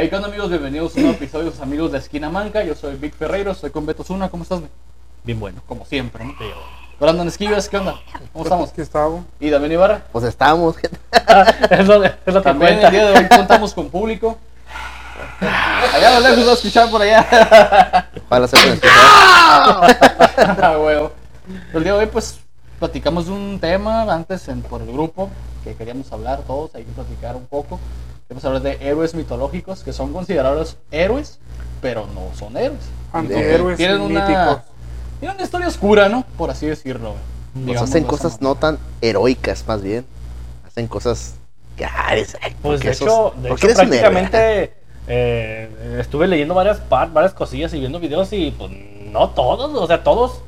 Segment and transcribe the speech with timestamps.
[0.00, 0.48] Hey, ¿qué onda amigos?
[0.48, 2.62] Bienvenidos a un nuevo episodio de sus amigos de Esquina Manca.
[2.62, 4.28] Yo soy Vic Ferreiro, estoy con Beto Zuna.
[4.28, 4.60] ¿Cómo estás?
[5.24, 5.60] Bien bueno.
[5.66, 6.34] Como siempre, ¿no?
[7.00, 7.96] Brandon Esquives, ¿qué onda?
[8.32, 8.70] ¿Cómo estamos?
[8.70, 9.24] Aquí estamos.
[9.40, 10.02] Y Damián Ibarra.
[10.12, 11.00] Pues estamos, gente.
[11.70, 14.38] es, lo, es lo que También el día de hoy contamos con público.
[15.40, 18.08] Allá a lo lejos va a escuchar por allá.
[18.28, 21.10] Para hacer un Ah, huevo.
[21.74, 22.38] El día de hoy, pues,
[22.78, 25.28] platicamos de un tema antes en, por el grupo
[25.64, 26.72] que queríamos hablar todos.
[26.76, 27.80] Hay que platicar un poco.
[28.28, 31.38] Queremos hablar de héroes mitológicos que son considerados héroes,
[31.80, 32.80] pero no son héroes.
[33.12, 34.20] Antihéroes Tienen míticos.
[34.20, 34.64] una,
[35.18, 36.24] tienen una historia oscura, ¿no?
[36.36, 37.14] Por así decirlo.
[37.64, 40.04] Pues hacen de cosas no tan heroicas, más bien.
[40.66, 41.36] Hacen cosas
[41.82, 44.74] ah, eres- ay, ¿por Pues de sos- hecho, de hecho prácticamente
[45.06, 48.70] eh, estuve leyendo varias, varias cosillas y viendo videos y pues
[49.10, 50.42] no todos, o sea, todos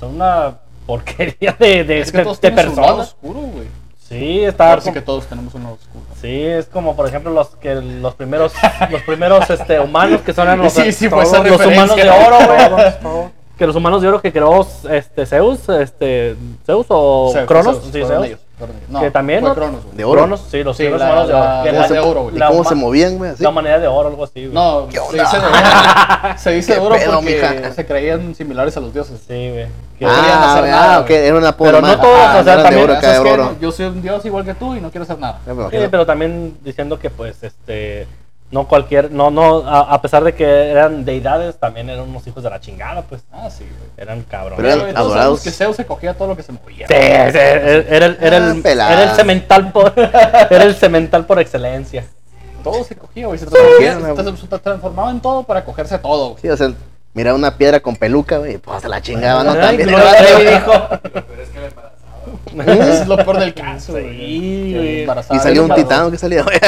[0.00, 0.56] son una
[0.86, 3.08] porquería de, de, Es que de- todos de personas.
[3.08, 3.66] oscuro, güey.
[4.08, 6.04] Sí, está Ahora sí que todos tenemos un lado oscuro.
[6.20, 8.52] sí, es como por ejemplo los que los primeros
[8.90, 12.08] los primeros este humanos que son los, Sí, sí, fue todos esa los humanos de
[12.08, 12.68] oro, güey.
[12.68, 13.30] Todos, todos.
[13.58, 17.92] Que los humanos de oro que creó este Zeus, este Zeus o Zeus, Cronos, Zeus,
[17.92, 18.38] sí, Zeus.
[18.88, 19.54] No, que también, fue ¿no?
[19.54, 19.96] Cronos, güey.
[19.96, 20.20] De oro.
[20.22, 21.62] Cronos, sí, los Sí, primeros la- humanos de la- oro.
[21.64, 22.36] Que la la- de oro, güey.
[22.36, 23.32] ¿Y cómo se movían, güey?
[23.38, 24.52] La humanidad de oro, algo así, güey.
[24.54, 25.54] No, ¿Qué se dice de oro.
[26.38, 27.72] Se dice de ¿Qué oro pedo, porque mija?
[27.72, 29.20] se creían similares a los dioses.
[29.26, 29.66] Sí, güey.
[29.98, 31.18] Que- Ah, hacer ah, nada, ok, güey.
[31.26, 33.56] era una Pero no todos, Ah, o sea, también- oro.
[33.60, 35.40] Yo soy un dios igual que tú y no quiero hacer nada.
[35.44, 35.90] Sí, imagino.
[35.90, 38.06] pero también diciendo que pues este
[38.50, 42.42] no cualquier no no a, a pesar de que eran deidades también eran unos hijos
[42.44, 43.90] de la chingada pues Ah, sí, güey.
[43.96, 45.40] eran cabrones Pero eran adorados.
[45.42, 46.86] que Zeus se cogía todo lo que se movía.
[46.86, 47.86] Sí, sí, era, el-
[48.20, 52.04] era, Ah, el, era el cemental por era el cemental por excelencia
[52.62, 53.38] Todo se cogía, güey.
[53.38, 56.42] Se, se transformaba en todo para cogerse todo, güey.
[56.42, 56.72] Sí, o sea,
[57.14, 59.52] mira una piedra con peluca, güey, pues se la chingaba, ¿no?
[59.52, 59.88] Ay, También.
[59.88, 60.72] Gloria Trevi dijo
[62.72, 64.04] Eso es lo peor del caso, güey.
[64.18, 65.36] Sí, Que güey.
[65.36, 66.58] Y salió un titán que salía, güey.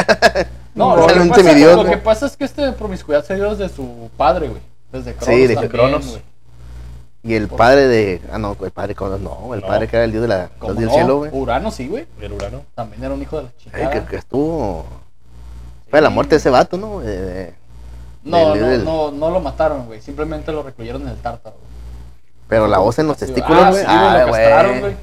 [0.78, 3.24] No, No, lo, sale que un pasa, semidios, lo que pasa es que este promiscuidad
[3.24, 4.62] se dio desde su padre, güey.
[4.92, 5.26] Desde Cronos.
[5.34, 6.06] Sí, desde también, Cronos.
[6.08, 6.22] güey.
[7.24, 8.22] Y el padre de.
[8.32, 9.52] Ah, no, el padre Cronos, no.
[9.54, 9.66] El No.
[9.66, 10.94] padre que era el dios de la, ¿Cómo dios del no?
[10.94, 11.30] cielo, güey.
[11.34, 12.06] Urano, sí, güey.
[12.20, 13.90] el Urano También era un hijo de la Ay, chingada.
[13.90, 14.86] que, que estuvo.
[15.90, 17.00] Fue la muerte de ese vato, ¿no?
[17.00, 17.54] De- de-
[18.22, 20.00] No, del- no, del- no, no lo mataron, güey.
[20.00, 21.56] Simplemente lo recluyeron en el tártaro.
[21.56, 21.68] güey.
[22.48, 23.80] Pero la voz en los testículos, ah, güey.
[23.82, 23.96] sí, güey,
[24.52, 24.94] Ah,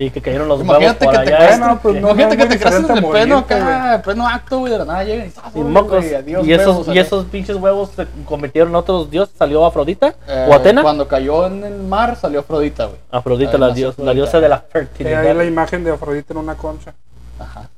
[0.00, 2.36] y que cayeron los Imagínate huevos que por te allá crecen, Bueno, pues, no, imagínate
[2.36, 5.02] no que es te muy en pleno acá, en pleno acto, güey, de la nada
[5.02, 8.70] llegan y ¡zas, y mocos adiós, y esos huevos, y esos pinches huevos se convirtieron
[8.70, 12.84] en otros dioses salió Afrodita Eh, o Atena Cuando cayó en el mar salió Afrodita,
[12.86, 12.98] güey.
[13.10, 16.32] Afrodita Ahí la, dios, la diosa de la Que hay fertilidad la imagen de Afrodita
[16.32, 16.94] en una concha.
[17.40, 17.68] Ajá.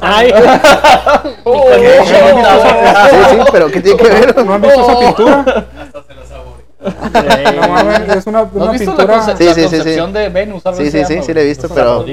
[0.00, 0.32] Ay,
[1.44, 4.44] Oh, Sí, sí, pero ¿qué tiene que ver?
[4.44, 5.66] ¿No han visto esa pintura?
[5.84, 6.35] Ey.
[8.06, 9.76] No es una, ¿No una has visto la, conce- Sí, la sí, sí, sí.
[9.76, 10.66] concepción de Venus?
[10.66, 12.04] algo Sí, sí, sí, sí la he visto, pero.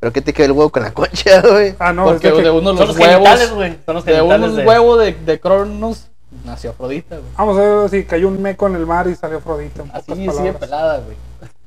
[0.00, 1.74] ¿Pero qué te queda el huevo con la concha, güey?
[1.78, 3.78] Ah, no, Porque es de, de que- uno de Son los huevos, güey.
[3.86, 6.08] Son los de unos de- huevos de, de Cronos
[6.44, 7.28] nació Afrodita, güey.
[7.36, 9.84] Vamos a ver si cayó un meco en el mar y salió Afrodita.
[9.92, 10.56] Así, palabras.
[10.56, 11.16] pelada, güey.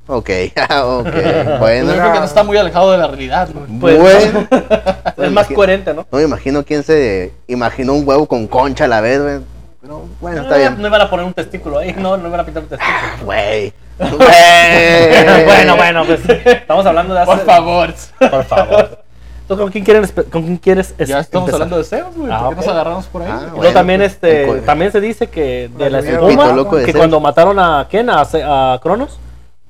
[0.07, 0.29] Ok,
[0.83, 1.59] ok.
[1.59, 3.79] Bueno, yo creo que no está muy alejado de la realidad, güey.
[3.79, 4.47] Pues, bueno.
[5.17, 6.05] Es más coherente, ¿no?
[6.11, 9.39] No me imagino quién se imaginó un huevo con concha a la vez, güey.
[9.85, 10.81] Pero bueno, está No, bien.
[10.81, 13.25] No iban a poner un testículo ahí, no, no iban a pintar un testículo.
[13.25, 13.73] Güey.
[13.97, 15.45] Güey.
[15.45, 17.31] bueno, bueno, pues estamos hablando de hace...
[17.31, 17.93] Por favor.
[18.19, 18.99] Por favor.
[19.47, 21.61] ¿Tú con quién, quieres, con quién quieres es- Ya estamos empezar?
[21.61, 22.31] hablando de Zeus, güey.
[22.31, 22.71] Ah, ¿Por qué nos ok.
[22.71, 23.29] agarramos por ahí?
[23.31, 26.95] Ah, bueno, también pues, este también se dice que de la espuma que Zeus.
[26.97, 29.19] cuando mataron a quién a, a Cronos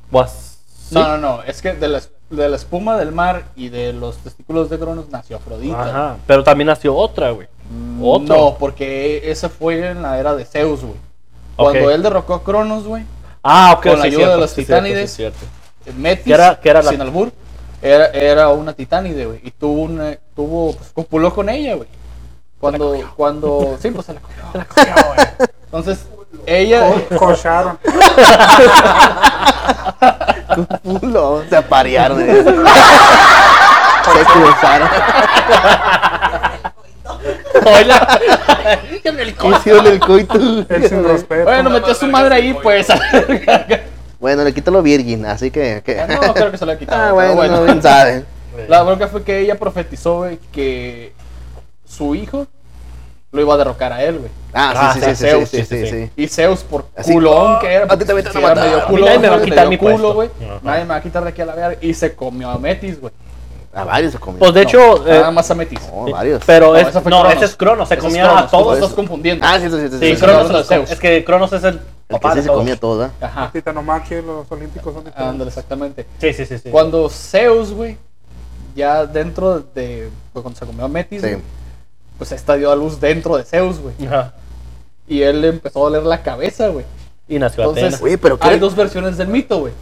[0.09, 0.59] pues
[0.91, 1.43] No, no, no.
[1.43, 1.99] Es que de la,
[2.29, 5.81] de la espuma del mar y de los testículos de Cronos nació Afrodita.
[5.83, 7.47] ajá, pero también nació otra, güey.
[7.69, 8.35] Mm, Otro.
[8.35, 10.95] No, porque ese fue en la era de Zeus, güey.
[11.55, 11.91] Cuando Ok.
[11.93, 13.03] él derrocó a Cronos, güey,
[13.47, 15.09] Ah, ok, Con la sí, ayuda cierto, de los sí, titánides.
[15.11, 15.45] sí, cierto.
[15.97, 17.31] Metis, Que era- que era la- sin albur,
[17.81, 19.39] era, era una titánide, güey.
[19.43, 21.87] Y tuvo una, tuvo, pues, copuló con ella, güey.
[22.59, 24.43] Cuando, cuando, sí, pues se la cogió.
[24.51, 25.27] Se la cogió, güey.
[25.65, 26.05] Entonces,
[26.47, 27.77] ella, Co- Cocharon.
[31.49, 32.21] Se aparearon.
[32.21, 32.43] eh.
[34.05, 34.89] Se cruzaron.
[37.65, 38.19] Hola.
[38.93, 40.35] Hicieron el coito.
[40.69, 41.43] Él sin respeto.
[41.43, 42.87] bueno, metió a su madre ahí, pues.
[44.19, 45.81] Bueno, le quito lo virgin, así que.
[45.85, 47.09] que- no, creo que se lo ha quitado.
[47.09, 47.57] Ah, bueno, bueno.
[47.57, 48.25] no, bien saben.
[48.67, 51.13] La bronca fue que ella profetizó, güey, que
[51.87, 52.47] su hijo
[53.31, 54.31] lo iba a derrocar a él, güey.
[54.53, 55.91] Ah, Ah, sí, sí, sí, sí, Zeus, sí, sí, sí, sí, sí.
[56.05, 56.11] sí.
[56.15, 59.29] Y Zeus, por Así, culón que era, a ti también te medio culón, nadie me
[59.29, 60.29] va a quitar mi culo, güey.
[60.63, 61.77] Nadie me va a quitar de aquí a la verga.
[61.81, 63.13] Y se comió a Metis, güey.
[63.75, 64.39] A varios se comió.
[64.39, 65.79] Pues de hecho, eh, Nada más a Metis.
[65.93, 66.41] No, varios.
[66.45, 68.75] pero No, es, ese fue no, ese es Cronos, se comía a todos.
[68.75, 69.45] Estás confundiendo.
[69.45, 69.99] Ah, sí, sí, sí.
[69.99, 70.15] sí.
[70.21, 70.91] Cronos es, el- Zeus.
[70.91, 73.09] es que Cronos es el El que sí se comía todo, ¿eh?
[73.19, 73.49] Ajá.
[73.51, 75.29] Titanomaquia los olímpicos son diferentes.
[75.31, 76.05] Ándale, exactamente.
[76.21, 76.69] Sí, sí, sí, sí.
[76.69, 77.97] Cuando Zeus, güey,
[78.75, 80.09] ya dentro de.
[80.31, 81.35] pues, cuando se comió a Metis, Sí.
[82.17, 83.95] pues esta dio a luz dentro de Zeus, güey.
[84.07, 84.33] Ajá.
[85.07, 86.85] Y él le empezó a doler la cabeza, güey.
[87.27, 88.01] Y nació Entonces, Atenas.
[88.01, 88.47] Oye, pero ¿qué?
[88.47, 89.73] hay dos versiones del mito, güey.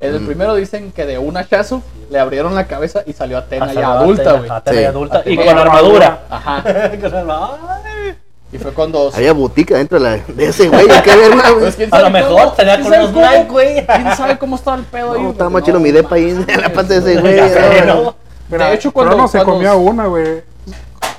[0.00, 0.26] En el Mm.
[0.26, 4.32] primero dicen que de un hachazo le abrieron la cabeza y salió Atena ya adulta,
[4.38, 4.50] güey.
[4.50, 4.82] Atena Sí.
[4.82, 5.22] ya adulta.
[5.26, 6.20] Y con armadura.
[6.30, 6.64] Ajá.
[8.52, 9.10] Y fue cuando...
[9.14, 11.60] Había boutique dentro de, la, de ese güey, qué verga, güey.
[11.60, 12.52] Pues, ¿quién A lo mejor cómo?
[12.54, 13.12] tenía ¿Quién con los?
[13.12, 13.86] Nike, güey.
[13.86, 15.18] ¿Quién sabe cómo estaba el pedo ahí?
[15.18, 15.30] No, güey?
[15.32, 17.36] estaba No, más chido mi depa ahí en la parte de ese güey.
[17.86, 18.16] ¿no?
[18.48, 18.58] ¿no?
[18.58, 20.42] De hecho, cuando- Cronos se comió a una, güey.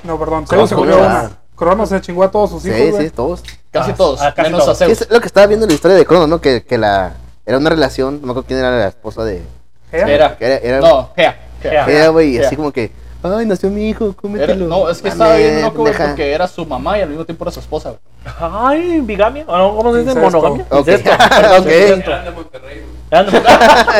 [0.04, 1.30] No, perdón, Zeus se comió una.
[1.56, 3.42] Cronos se chingó a todos sus hijos, Sí, sí, todos.
[3.70, 5.00] Casi Ah, todos, ah, menos a Zeus.
[5.00, 6.38] es lo que estaba viendo en la historia de Cronos, ¿no?
[6.40, 7.12] Que, que la,
[7.46, 9.42] era una relación, no me acuerdo quién era la esposa de...
[9.90, 10.36] Era.
[10.40, 11.38] era, era, No, Gea.
[11.60, 11.84] Gea.
[11.84, 12.08] Gea.
[12.08, 12.90] güey, así como que,
[13.22, 14.66] ay, nació mi hijo, Era- cómetelo.
[14.66, 17.44] no, es que estaba bien loco, güey, porque era su mamá y al mismo tiempo
[17.44, 18.00] era su esposa, güey.
[18.40, 19.44] Ay, bigamia.
[19.46, 19.76] ¿O no?
[19.76, 20.14] ¿Cómo se dice?
[20.18, 20.64] Monogamia.
[20.70, 21.10] Ok, Incesto.
[21.58, 21.58] ok.
[21.58, 22.10] Incesto.
[22.10, 22.91] Eran de Monterrey, güey.
[23.12, 23.42] Eran de-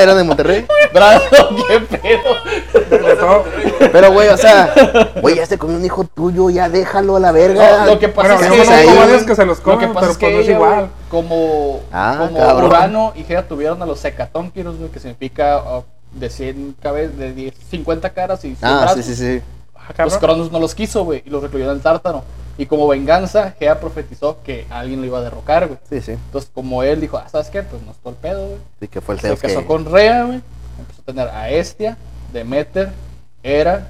[0.02, 0.66] era de Monterrey.
[0.94, 1.20] Brado,
[1.68, 3.36] qué pedo.
[3.92, 4.72] Pero, güey, o sea,
[5.20, 7.80] güey, ya se comió un hijo tuyo, ya déjalo a la verga.
[7.80, 10.00] No, lo que pasa Bueno, es yo que que se los Lo que comen, pasa
[10.00, 10.88] pero es que pues no es ella, igual.
[11.10, 12.70] como, Ah, como cabrón.
[12.70, 15.84] Urano y Gea tuvieron a los Hecatónquiros, güey, que significa uh,
[16.18, 19.04] de 100 cabezas, de 10, 50 caras y 100 Ah, brazos.
[19.04, 19.42] sí, sí, sí.
[19.76, 20.16] Ah, Los.
[20.18, 22.24] Cronos no los quiso, güey, y los recluyó en el tártaro.
[22.62, 25.80] Y como venganza, Gea profetizó que alguien lo iba a derrocar, güey.
[25.90, 26.12] Sí, sí.
[26.12, 27.64] Entonces, como él dijo, ah, ¿sabes qué?
[27.64, 28.58] Pues no es todo el pedo, güey.
[28.78, 29.66] Sí, que fue el Se casó que...
[29.66, 30.40] con Rea, güey.
[30.78, 31.96] Empezó a tener a Estia,
[32.32, 32.92] Demeter,
[33.42, 33.88] Hera,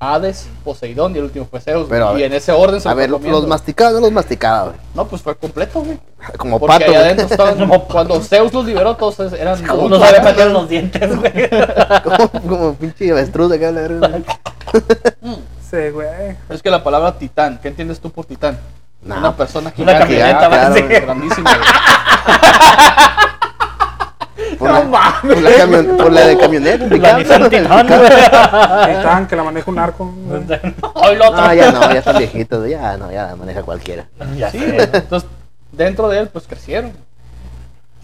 [0.00, 1.86] Hades, Poseidón y el último fue Zeus.
[1.88, 3.48] Pero, y ver, en ese orden se A ver, fue los comiendo.
[3.48, 4.76] masticaba, no los masticaba, güey.
[4.94, 5.98] No, pues fue completo, güey.
[6.36, 7.68] Como Porque pato, allá adentro estaban.
[7.88, 9.66] cuando Zeus los liberó, todos eran.
[9.66, 11.32] Como no sabe meter los dientes, güey.
[12.04, 14.20] como, como pinche avestruz acá, la verga.
[15.70, 16.36] Sí, güey.
[16.48, 18.58] Es que la palabra titán, ¿qué entiendes tú por titán?
[19.02, 20.00] No, Una persona una gigante.
[20.18, 21.50] camioneta, ah, claro, grandísima.
[24.58, 24.80] Por la,
[25.22, 26.84] por la, camion- por la de camioneta.
[26.84, 27.48] La picante, Nissan ¿no?
[28.86, 30.12] Titan, que la maneja un arco.
[30.98, 34.06] No, ya no, ya están viejitos, ya no, ya la maneja cualquiera.
[34.36, 34.58] Ya Sí.
[34.62, 35.28] Entonces,
[35.72, 36.92] dentro de él, pues crecieron.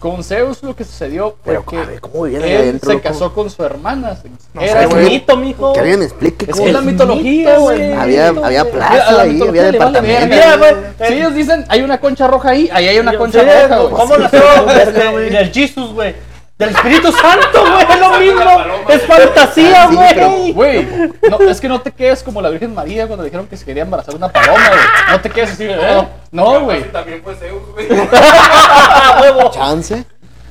[0.05, 2.89] Con Zeus lo que sucedió fue Pero, que a ver, ¿cómo vivían ahí él adentro,
[2.91, 3.03] se loco?
[3.09, 4.15] casó con su hermana.
[4.53, 5.05] No Era güey.
[5.09, 5.73] mito, mijo.
[5.73, 7.91] Que alguien me explique Es es la mitología, güey.
[7.93, 10.27] Había- había plaza ahí, había departamento.
[10.27, 10.75] Mira, güey.
[11.07, 13.93] Si ellos dicen hay una concha roja ahí, ahí hay una concha roja, güey.
[13.93, 14.39] ¿Cómo nació
[14.79, 16.15] este, del Jesus, güey?
[16.57, 18.89] Del Espíritu Santo, güey, es lo mismo.
[18.89, 20.53] Es fantasía, güey.
[20.53, 20.87] Güey,
[21.29, 23.83] no, es que no te quedes como la Virgen María cuando dijeron que se quería
[23.83, 24.79] embarazar una paloma, güey.
[25.11, 26.83] No te quedes así, no, no, güey.
[26.93, 27.87] También fue Zeus, güey.
[29.51, 30.05] Chance.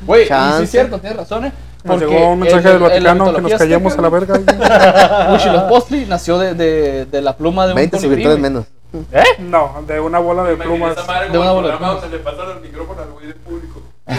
[0.06, 0.65] Güey, sí Chance.
[0.65, 1.53] es cierto, tienes razón, eh.
[1.85, 4.39] Nos Porque llegó un mensaje en- del Vaticano que nos callemos a la verga.
[4.39, 4.59] güey.
[5.33, 8.50] Huitzilopochtli nació de, de, de la pluma de un 20 colibrí, suscriptores güey.
[8.53, 8.67] menos.
[9.12, 9.43] ¿Eh?
[9.43, 10.95] No, de una bola de plumas.
[10.97, 11.03] de
[11.39, 12.00] una el bola de plumas.
[12.03, 13.83] donde le pasan el micrófono al güey del público.
[14.06, 14.15] ¿Tú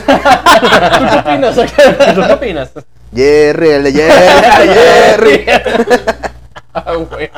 [1.12, 1.56] qué opinas?
[1.56, 2.72] ¿Tú qué opinas?
[3.14, 5.46] Jerry, el de Jerry, Jerry.
[6.74, 7.30] ah, güey.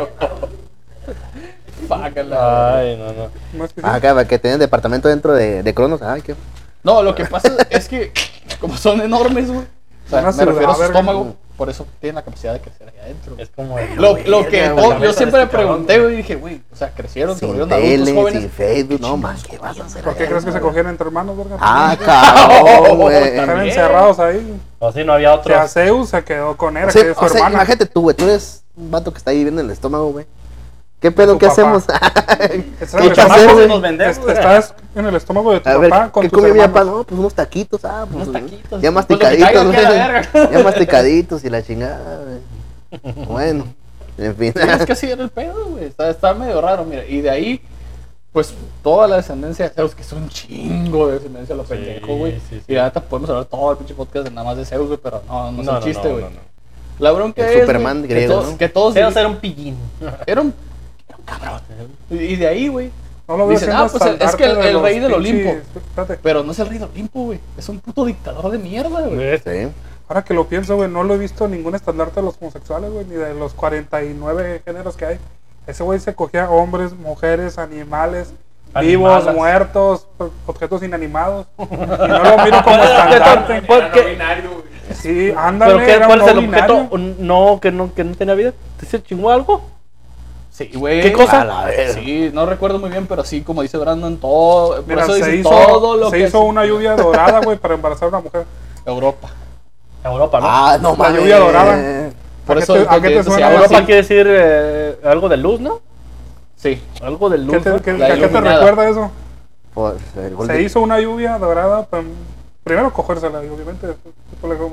[1.88, 2.78] Fácala.
[2.80, 3.30] Ay, no, no.
[3.58, 3.88] Más que sí.
[3.88, 6.02] Acá, para que tengan departamento dentro de, de Cronos.
[6.02, 6.36] Ay, qué.
[6.84, 8.12] No, lo que pasa es que,
[8.60, 9.66] como son enormes, güey.
[10.08, 11.00] O sea, Una me refiero a su verga.
[11.00, 13.36] estómago, por eso tienen la capacidad de crecer ahí adentro.
[13.40, 13.96] Es como el.
[13.96, 16.92] Lo, lo que oh, yo siempre me Este pregunté, güey, y dije, güey, o sea,
[16.92, 18.42] crecieron, se volvieron adultos tele, jóvenes.
[18.42, 19.02] sin Facebook.
[19.02, 20.04] No, man, ¿qué vas a hacer?
[20.04, 21.58] ¿Por qué crees que se cogían entre hermanos, verga?
[21.60, 23.16] Ah, cabrón, güey.
[23.16, 24.62] Están encerrados ahí.
[24.80, 25.68] O si no había Que otro.
[25.68, 27.56] Zeus se quedó con sea, que es su o sea, hermana.
[27.56, 28.16] imagínate tú, güey.
[28.16, 30.26] Tú eres un vato que está ahí viviendo en el estómago, güey.
[31.00, 31.38] ¿Qué pedo?
[31.38, 31.54] ¿Qué papá.
[31.62, 31.84] hacemos?
[31.84, 32.64] Estás en
[33.98, 36.60] ¿Qué est- Estás en el estómago de tu A ver, papá con ¿qué comió mi
[36.60, 36.84] papá?
[36.84, 38.28] No, pues unos taquitos, ah, pues.
[38.28, 38.82] Unos taquitos.
[38.82, 39.78] Ya Pues masticaditos, güey.
[40.52, 43.26] Ya masticaditos y la chingada, güey.
[43.28, 43.68] Bueno,
[44.18, 44.54] en fin.
[44.56, 45.86] Sí, es que así era el pedo, güey.
[45.86, 47.06] Está, está medio raro, mira.
[47.06, 47.62] Y de ahí,
[48.32, 51.70] pues, toda la descendencia de Zeus, que es un chingo de descendencia a lo Sí,
[51.70, 52.34] pendejo, güey.
[52.50, 52.74] sí, sí.
[52.74, 55.22] Y neta podemos hablar todo el pinche podcast de nada más de Zeus, güey, pero
[55.28, 56.24] no, no es un chiste, güey.
[56.24, 56.48] no, no.
[57.00, 58.58] La bronca El es, Superman güey, griego, que, todos, ¿no?
[58.58, 59.78] que todos Zeus era un pillín.
[60.26, 60.52] era un
[61.28, 61.62] cabrón.
[62.10, 62.92] Y, de ahí, güey.
[63.28, 65.50] No lo veo Dicen, ah, pues, es que el- de el los rey del Olimpo.
[65.76, 66.18] Espérate.
[66.24, 67.40] Pero no es el rey del Olimpo, güey.
[67.58, 69.38] Es un puto dictador de mierda, güey.
[69.40, 69.70] Sí.
[70.08, 72.90] Ahora que lo pienso, güey, no lo he visto en ningún estandarte de los homosexuales,
[72.92, 75.20] güey, ni de los 49 géneros que hay.
[75.68, 78.34] Ese güey se cogía hombres, mujeres, animales,
[78.80, 80.08] vivos, muertos,
[80.46, 81.48] objetos inanimados.
[81.58, 83.64] Y no lo miro como estandarte.
[84.94, 86.98] Sí, ándale, ¿Pero qué, era cuál un es no el objeto?
[87.20, 88.54] No, que no, que no tenía vida.
[88.88, 89.62] ¿Se chingó algo?
[90.58, 91.02] Sí, güey.
[91.02, 91.42] ¿Qué cosa?
[91.42, 91.94] A la verga.
[91.94, 94.78] Sí, no recuerdo muy bien, pero sí, como dice Brandon, todo.
[94.78, 97.42] Por Mira, eso se dice hizo, todo lo se que hizo es una lluvia dorada,
[97.42, 98.46] güey, para embarazar a una mujer.
[98.84, 99.30] Europa.
[100.04, 100.46] Europa, ¿no?
[100.50, 102.10] Ah, no La lluvia dorada.
[102.48, 103.52] Por ¿A eso te- a qué te se suena?
[103.54, 105.80] Europa quiere decir eh, algo de luz, ¿no?
[106.56, 106.82] Sí.
[107.04, 107.64] Algo de ¿Qué luz.
[107.64, 107.82] te, ¿no?
[107.82, 109.12] qué- La a qué te recuerda eso?
[109.76, 109.98] Por
[110.48, 112.04] Se de- hizo una lluvia dorada, pues,
[112.64, 113.86] primero cogérsela, obviamente.
[113.88, 114.16] después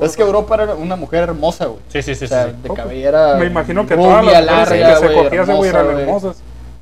[0.03, 1.81] Es que Europa era una mujer hermosa, güey.
[1.89, 2.27] Sí, sí, sí.
[2.27, 2.53] o sea, sí.
[2.63, 3.37] de cabellera.
[3.37, 5.93] Me imagino que todas las mujeres larga, que se güey, cogía ese güey hermosa, eran
[5.93, 6.03] güey.
[6.05, 6.37] hermosas.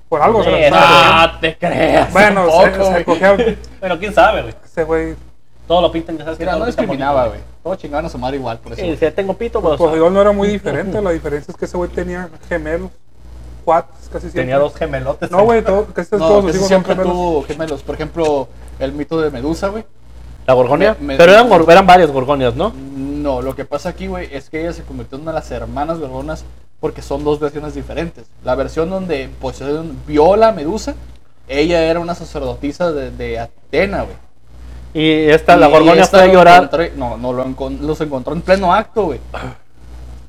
[0.08, 2.12] Por algo se las Eh, no te creas.
[2.12, 3.04] Bueno, se, se güey.
[3.04, 3.36] cogía
[3.80, 4.54] Bueno, quién sabe, güey.
[4.64, 5.14] ese güey.
[5.66, 7.40] Todo lo pintan, ya sabes que Mira, todo no discriminaba, güey.
[7.62, 8.84] Todo chingaban a su madre igual, por eso.
[8.84, 9.78] Y si ya tengo pito, pues.
[9.78, 11.00] Pues igual no era muy diferente.
[11.00, 12.90] La diferencia es que ese güey tenía gemelos.
[13.64, 14.42] Cuates, casi siempre.
[14.42, 15.30] tenía dos gemelotes.
[15.30, 17.82] No, güey, todo, casi No, todos casi hijos siempre tuvo gemelos.
[17.82, 18.48] Por ejemplo,
[18.80, 19.84] el mito de Medusa, güey.
[20.46, 20.96] ¿La Gorgonia?
[21.00, 22.72] Me- me- Pero eran, eran varias Gorgonias, ¿no?
[22.74, 25.50] No, lo que pasa aquí, güey, es que ella se convirtió en una de las
[25.50, 26.44] hermanas gorgonas
[26.80, 28.24] porque son dos versiones diferentes.
[28.44, 30.94] La versión donde Poseidón vio la Medusa,
[31.46, 34.16] ella era una sacerdotisa de, de Atena, güey.
[34.94, 36.64] Y esta, la Gorgonia fue a lo llorar.
[36.64, 39.20] encontré- no, no, lo encon- los encontró en pleno acto, güey.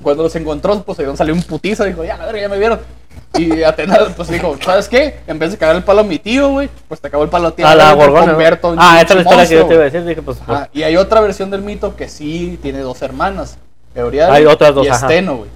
[0.01, 2.79] Cuando los encontró, Poseidón salió un putiza, dijo, ya, la verga, ya me vieron.
[3.37, 5.19] Y Atena, pues dijo, ¿sabes qué?
[5.25, 7.47] En vez de cagar el palo a mi tío, güey, pues te acabó el palo
[7.47, 7.63] a ti.
[7.63, 10.05] A la en Ah, esta es la historia que yo te iba a decir.
[10.05, 10.37] Dije, pues.
[10.45, 13.57] pues, Y hay otra versión del mito que sí tiene dos hermanas.
[13.95, 15.07] Euriale Hay otras dos, y ajá.
[15.07, 15.49] Esteno, güey.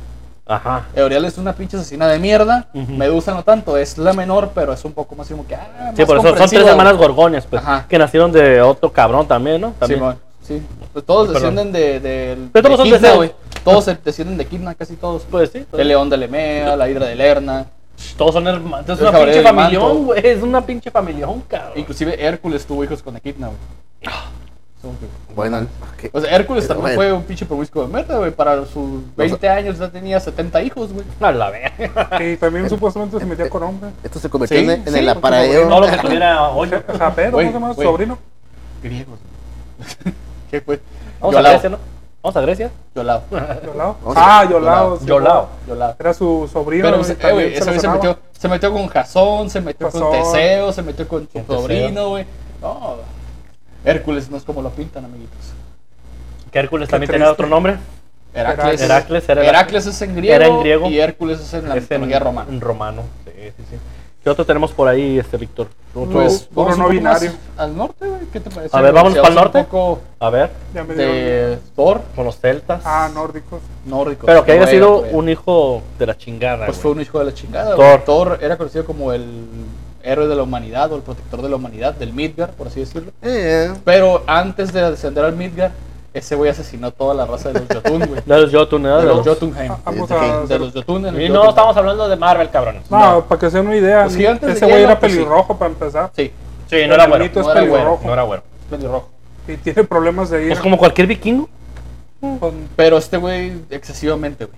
[0.45, 0.85] Ajá.
[0.95, 2.67] Euriale es una pinche asesina de mierda.
[2.73, 2.93] Ujú.
[2.93, 5.55] Medusa no tanto, es la menor, pero es un poco más como que.
[5.55, 7.07] Ah, Sí, más por eso son tres hermanas güey.
[7.07, 7.61] Gorgonias, pues.
[7.61, 7.85] Ajá.
[7.87, 9.73] Que nacieron de otro cabrón también, ¿no?
[9.77, 9.99] También.
[9.99, 10.61] Simón, sí.
[10.93, 11.55] Pues todos Perdón.
[11.55, 13.31] descienden de, de, Pero todos son de Zeus.
[13.71, 15.23] Todos se- descienden de Kidna, casi todos.
[15.29, 15.65] Pues sí.
[15.69, 17.65] pues, El león de Lemea, la hidra de Lerna.
[18.15, 18.87] Todos son hermanos.
[18.89, 20.27] Es una pinche familión, güey.
[20.27, 21.73] Es una pinche familión, cabrón.
[21.79, 23.57] Inclusive Hércules tuvo hijos con Equidna, güey.
[25.35, 25.67] Bueno,
[25.99, 26.09] ¿qué?
[26.13, 27.11] O sea, Hércules Pero también bueno.
[27.11, 28.31] fue un pinche promiscuo de mierda, güey.
[28.31, 31.05] Para sus 20 años ya tenía 70 hijos, güey.
[31.19, 32.23] A la verga.
[32.23, 33.91] Y también supuestamente se metía con hombres.
[34.03, 35.67] esto se convirtió Sí, en, en sí, el como aparadero.
[35.67, 36.81] Todo lo que tuviera hoyo.
[36.99, 37.73] Japero, ¿cómo se llama?
[37.73, 38.17] Sobrino.
[38.81, 39.19] Griegos.
[40.03, 40.15] güey.
[40.51, 40.79] ¿Qué fue?
[41.19, 41.51] Vamos a Yolao.
[41.53, 41.96] Grecia, ¿no?
[42.23, 42.71] Vamos a Grecia.
[42.95, 43.23] Yolao.
[43.65, 43.97] Yolao.
[44.15, 44.99] Ah, Yolao.
[45.05, 45.49] Yolao.
[45.67, 45.95] Yolao.
[45.99, 46.83] Era su sobrino.
[46.85, 47.95] Pero pues, eh, güey, se ese lo güey se sonaba.
[47.95, 50.11] metió, se metió con Jasón, se metió con.
[50.11, 52.25] Teseo, se metió con su sobrino, güey.
[52.61, 52.95] No,
[53.85, 55.37] Hércules no es como lo pintan, amiguitos.
[56.51, 57.77] Que Hércules Qué también tenía otro nombre.
[58.33, 58.81] Heracles.
[58.81, 60.87] Heracles era- Heracles es en griego, era en griego.
[60.89, 62.49] y Hércules es en la Es en, mitología romana.
[62.51, 63.01] en romano.
[63.25, 63.77] Sí, sí, sí.
[64.27, 65.67] ¿Qué otro tenemos por ahí, este Víctor?
[65.95, 67.31] Otro- Pues vamos no un poco más binario.
[67.55, 68.21] al norte, güey.
[68.33, 68.75] ¿Qué te parece?
[68.75, 69.59] A ver, vamos norte.
[69.59, 72.81] Un poco A ver, Ya me de Thor, con los celtas.
[72.83, 73.61] Ah, nórdicos.
[73.85, 74.25] nórdico.
[74.25, 75.13] Pero que haya sido güey.
[75.13, 76.65] un hijo de la chingada.
[76.65, 76.81] Pues güey.
[76.81, 78.03] fue un hijo de la chingada.
[78.03, 78.37] Thor.
[78.41, 79.45] era conocido como el
[80.03, 83.13] héroe de la humanidad o el protector de la humanidad, del Midgard, por así decirlo.
[83.21, 85.71] Eh, Pero antes de descender al Midgard,
[86.13, 88.21] ese güey asesinó toda la raza de los Jotun, güey.
[88.25, 88.95] De los Jotun, ¿no?
[88.97, 89.71] De De los los- Jotunheim.
[89.71, 90.39] Ah, Vamos de- a.
[90.45, 91.21] De los Jotun.
[91.21, 92.89] Y no estamos hablando de Marvel, cabrones.
[92.89, 93.25] No, No.
[93.25, 94.07] para que se den una idea.
[94.07, 95.17] De ese güey hielo, era pues, sí.
[95.19, 96.11] pelirrojo para empezar.
[96.15, 96.31] Sí,
[96.69, 97.25] Sí, no era El bueno.
[97.25, 98.07] es no era güero, pelirrojo.
[98.07, 98.43] No era bueno.
[98.69, 99.09] pelirrojo.
[99.47, 100.47] Y tiene problemas de ir.
[100.49, 101.47] Pues como cualquier vikingo.
[102.39, 104.57] con- Pero este güey, excesivamente, güey.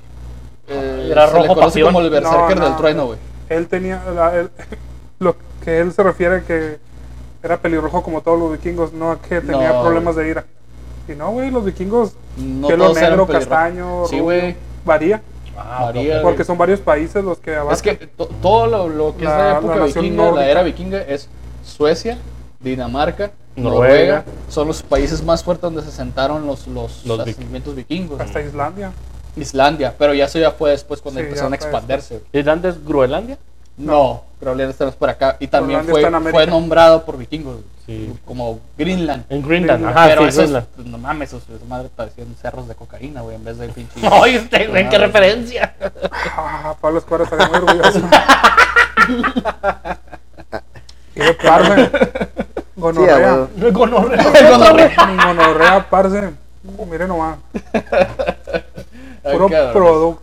[0.70, 1.88] Eh, Era se le rojo conoce pasión.
[1.88, 2.78] como el berserker No, del no.
[2.78, 3.20] trueno, güey.
[3.50, 4.02] Él tenía.
[4.16, 4.50] la- él-
[5.20, 6.80] lo que él se refiere que
[7.44, 9.82] era pelirrojo como todos los vikingos, no a que tenía No.
[9.84, 10.46] problemas de ira.
[11.10, 14.56] Y no, güey, los vikingos, No pelo negro, castaño, Sí, rubio, güey.
[14.86, 15.22] varía.
[15.58, 16.22] Ah, María, ok.
[16.22, 16.46] Porque güey.
[16.48, 17.74] son varios países los que abarcan.
[17.76, 20.42] Es que to- todo lo, lo que es La- la la época nación vikinga, nórdica.
[20.46, 21.28] la era vikinga, es
[21.66, 22.18] Suecia,
[22.60, 23.80] Dinamarca, Noruega.
[23.88, 24.26] Noruega.
[24.50, 28.20] Son los países más fuertes donde se sentaron los, los, Los asentamientos vikingos.
[28.22, 28.92] hasta Islandia.
[29.36, 32.22] Islandia, pero ya eso ya fue después cuando Sí, empezaron a expandirse.
[32.34, 33.38] ¿Islandia es Groenlandia?
[33.80, 35.38] No, Groenlandia está más por acá.
[35.40, 38.14] Y también fue, está fue nombrado por vikingos, Sí.
[38.26, 39.24] como Greenland.
[39.30, 39.98] En Greenland, Greenland.
[39.98, 40.68] ajá, pero sí, esos, Greenland.
[40.76, 44.00] pues, no mames, esos, esa madre parecían cerros de cocaína, güey, en vez de pinche.
[44.12, 45.74] Ay, este, güey, qué referencia.
[46.36, 48.02] Ah, Pablo Escobar estaría muy orgulloso.
[51.16, 51.86] y de parce.
[51.86, 51.92] sí,
[52.76, 53.48] Gonorrea.
[53.72, 54.96] Gonorrea.
[55.26, 56.34] Gonorrea, parce.
[56.90, 57.38] Mire nomás.
[59.24, 60.19] Puro cabrón.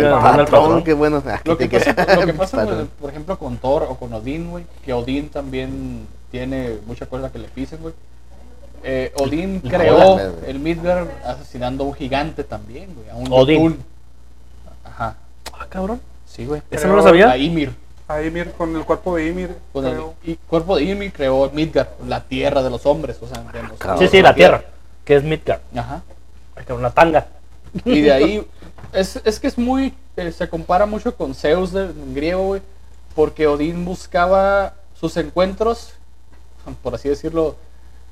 [0.00, 0.10] Producto.
[0.10, 0.84] No, oiga, Ah, manda el Patrón, patrón.
[0.84, 1.22] qué bueno.
[1.26, 4.64] Ah, Lo que pasa, lo que pasa por ejemplo, con Thor o con Odín, güey,
[4.84, 7.94] que Odín también tiene mucha cosa que le pisen, güey.
[8.84, 13.78] Eh, Odín Y creó el Midgard asesinando a un gigante también, güey, a un Odín.
[14.84, 15.16] Ajá,
[15.52, 16.00] Ah, cabrón.
[16.26, 16.62] sí, güey.
[16.70, 17.30] ¿Eso no lo sabía?
[17.30, 17.74] A Ymir.
[18.08, 19.56] A Ymir, con el cuerpo de Ymir.
[19.72, 23.42] Con el y cuerpo de Ymir creó Midgard, la tierra de los hombres, o sea,
[23.52, 23.98] de los- cabrón.
[23.98, 24.62] Sí, sí, la tierra.
[25.04, 25.60] Que es Midgard.
[25.74, 26.02] Ajá.
[26.68, 27.26] Una tanga.
[27.84, 28.46] Y de ahí,
[28.92, 32.62] es, es que es muy, eh, se compara mucho con Zeus de- en griego, güey,
[33.14, 35.92] porque Odín buscaba sus encuentros,
[36.82, 37.56] por así decirlo,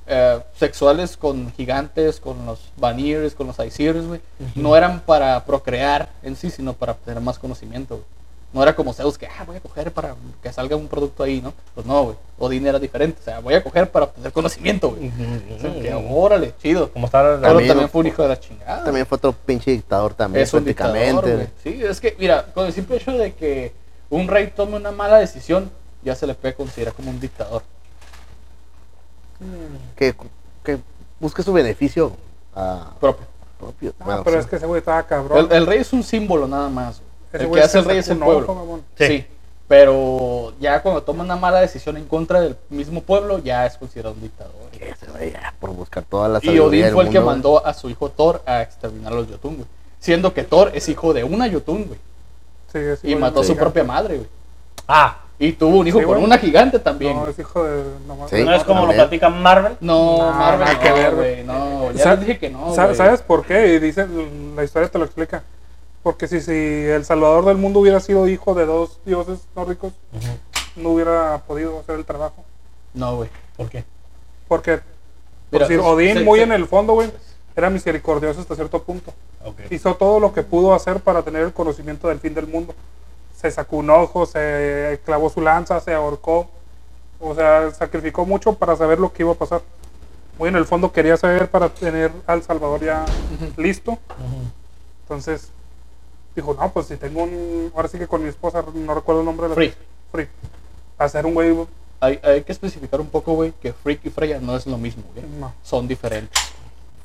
[0.06, 4.20] eh, sexuales con gigantes, con los Vanires, con los Aesirs, güey.
[4.54, 8.06] No eran para procrear en sí, sino para tener más conocimiento, güey.
[8.54, 11.40] No era como Zeus que, ah, voy a coger para que salga un producto ahí,
[11.42, 11.52] ¿no?
[11.74, 12.16] Pues no, güey.
[12.38, 15.10] Odín era diferente, o sea, voy a coger para obtener conocimiento, güey.
[15.56, 16.88] O sea, que, órale, chido.
[16.92, 18.84] Como Pero También- también fue un hijo de la chingada.
[18.84, 21.50] También fue otro pinche dictador también, Es un dictador, prácticamente.
[21.64, 21.74] güey.
[21.76, 23.72] Sí, es que, mira, con el simple hecho de que
[24.08, 25.68] un rey tome una mala decisión,
[26.04, 27.62] ya se le puede considerar como un dictador.
[29.96, 30.14] que,
[30.62, 30.78] que
[31.20, 32.12] busque su beneficio
[32.54, 33.26] ah, Propio.
[33.58, 33.92] propio.
[33.98, 34.44] Ah, Bueno, pero sí.
[34.44, 35.46] es que ese güey estaba cabrón.
[35.50, 37.00] El, el rey es un símbolo nada más.
[37.34, 38.80] El que hace el rey es el pueblo.
[38.96, 39.06] Sí.
[39.06, 39.26] Sí.
[39.66, 44.14] Pero ya cuando toma una mala decisión en contra del mismo pueblo, ya es considerado
[44.14, 44.52] un dictador.
[45.58, 48.60] Por buscar toda la Y Odín fue el que mandó a su hijo Thor a
[48.62, 49.66] exterminar a los Jotun, güey.
[50.00, 51.98] Siendo que Thor es hijo de una Jotun, güey.
[52.72, 54.28] Sí, es Y mató a su propia madre, güey.
[54.86, 57.16] Ah, Y tuvo un hijo Sí, con una gigante también.
[57.16, 57.82] No, es hijo de.
[58.06, 58.44] nomás- Sí.
[58.44, 59.76] ¿no es como lo platica Marvel?
[59.80, 61.44] No, No, Marvel, nada no, que ver, güey.
[61.44, 62.72] No, ya dije que no.
[62.74, 63.74] ¿Sabes por qué?
[63.74, 64.06] Y dice,
[64.54, 65.42] la historia te lo explica.
[66.04, 69.92] Porque si, si el salvador del mundo hubiera sido hijo de dos dioses nórdicos,
[70.76, 72.44] no hubiera podido hacer el trabajo.
[72.92, 73.28] No, güey.
[73.56, 73.84] ¿Por qué?
[74.46, 74.84] Porque, por
[75.50, 77.10] Mira, decir, pues, Odín, se- muy se- en el fondo, güey,
[77.56, 79.12] era misericordioso hasta cierto punto.
[79.44, 79.60] Ok.
[79.70, 82.74] Hizo todo lo que pudo hacer para tener el conocimiento del fin del mundo.
[83.36, 86.48] Se sacó un ojo, se clavó su lanza, se ahorcó.
[87.20, 89.62] O sea, sacrificó mucho para saber lo que iba a pasar.
[90.38, 93.06] Muy en el fondo quería saber para tener al Salvador ya
[93.56, 93.98] listo.
[95.02, 95.48] Entonces
[96.36, 97.72] dijo, no, pues si tengo un...
[97.74, 99.54] Ahora sí que con mi esposa, no recuerdo el nombre de la...
[99.54, 99.72] Free.
[100.12, 100.28] Free.
[100.98, 101.54] Hacer un güey...
[102.00, 105.02] Hay, hay que especificar un poco, güey, que Freak y Freya no es lo mismo,
[105.14, 105.24] güey.
[105.40, 105.54] No.
[105.62, 106.38] Son diferentes.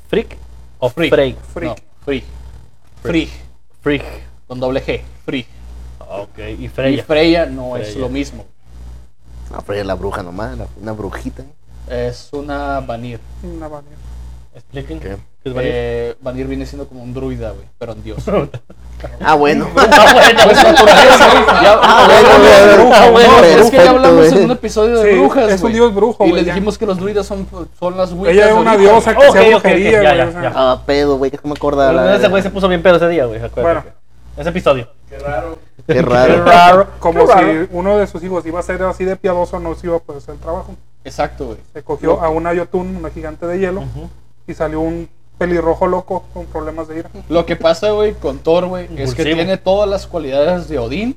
[0.08, 0.36] ¿Freak
[0.78, 1.10] o Freak.
[1.14, 1.36] Frey?
[1.54, 1.78] Freak.
[1.78, 2.24] No, Free.
[3.02, 3.30] Free.
[3.80, 4.04] Freak.
[4.46, 5.00] Con doble G.
[5.24, 5.46] Free.
[6.06, 7.04] Ok, y Y Freya.
[7.04, 8.00] Freya no es Freya.
[8.00, 8.44] lo mismo.
[9.50, 11.44] No, ella es la bruja nomás, la- una brujita.
[11.88, 13.20] Es una Vanir.
[13.42, 13.96] Una vanilla.
[14.60, 15.00] Expliquen.
[15.00, 15.16] ¿Qué?
[15.42, 15.72] ¿Qué es Vanilla?
[15.74, 18.18] Eh, Vanir viene siendo como un druida, güey, pero en Dios.
[19.22, 19.66] Ah, bueno.
[19.74, 19.80] Ah,
[20.22, 20.58] bueno, Pues
[22.92, 25.94] Ah, bueno, es que ya hablamos en un episodio de Sí, brujas, es un dios
[25.94, 27.46] brujo, Y les dijimos que los druidas son,
[27.78, 30.52] son las wicas Ella es una diosa que ok, brujería.
[30.54, 31.92] Ah, pedo, güey, que no me acordaba.
[31.92, 33.40] la Ese güey se puso bien pedo ese día, güey.
[33.56, 33.84] Bueno.
[34.36, 34.88] Ese episodio.
[35.08, 35.58] Qué raro.
[35.86, 36.44] Qué Qué raro.
[36.44, 36.86] raro.
[36.98, 37.66] Como Qué si raro.
[37.72, 40.22] uno de sus hijos iba a ser así de piadoso, no se iba a poder
[40.22, 40.74] hacer el trabajo.
[41.04, 41.58] Exacto, güey.
[41.72, 43.82] Se cogió a una Yotun, una gigante de hielo.
[44.50, 47.10] Y salió un pelirrojo loco con problemas de ira.
[47.28, 51.16] Lo que pasa, güey, con Thor, güey, es que tiene todas las cualidades de Odín,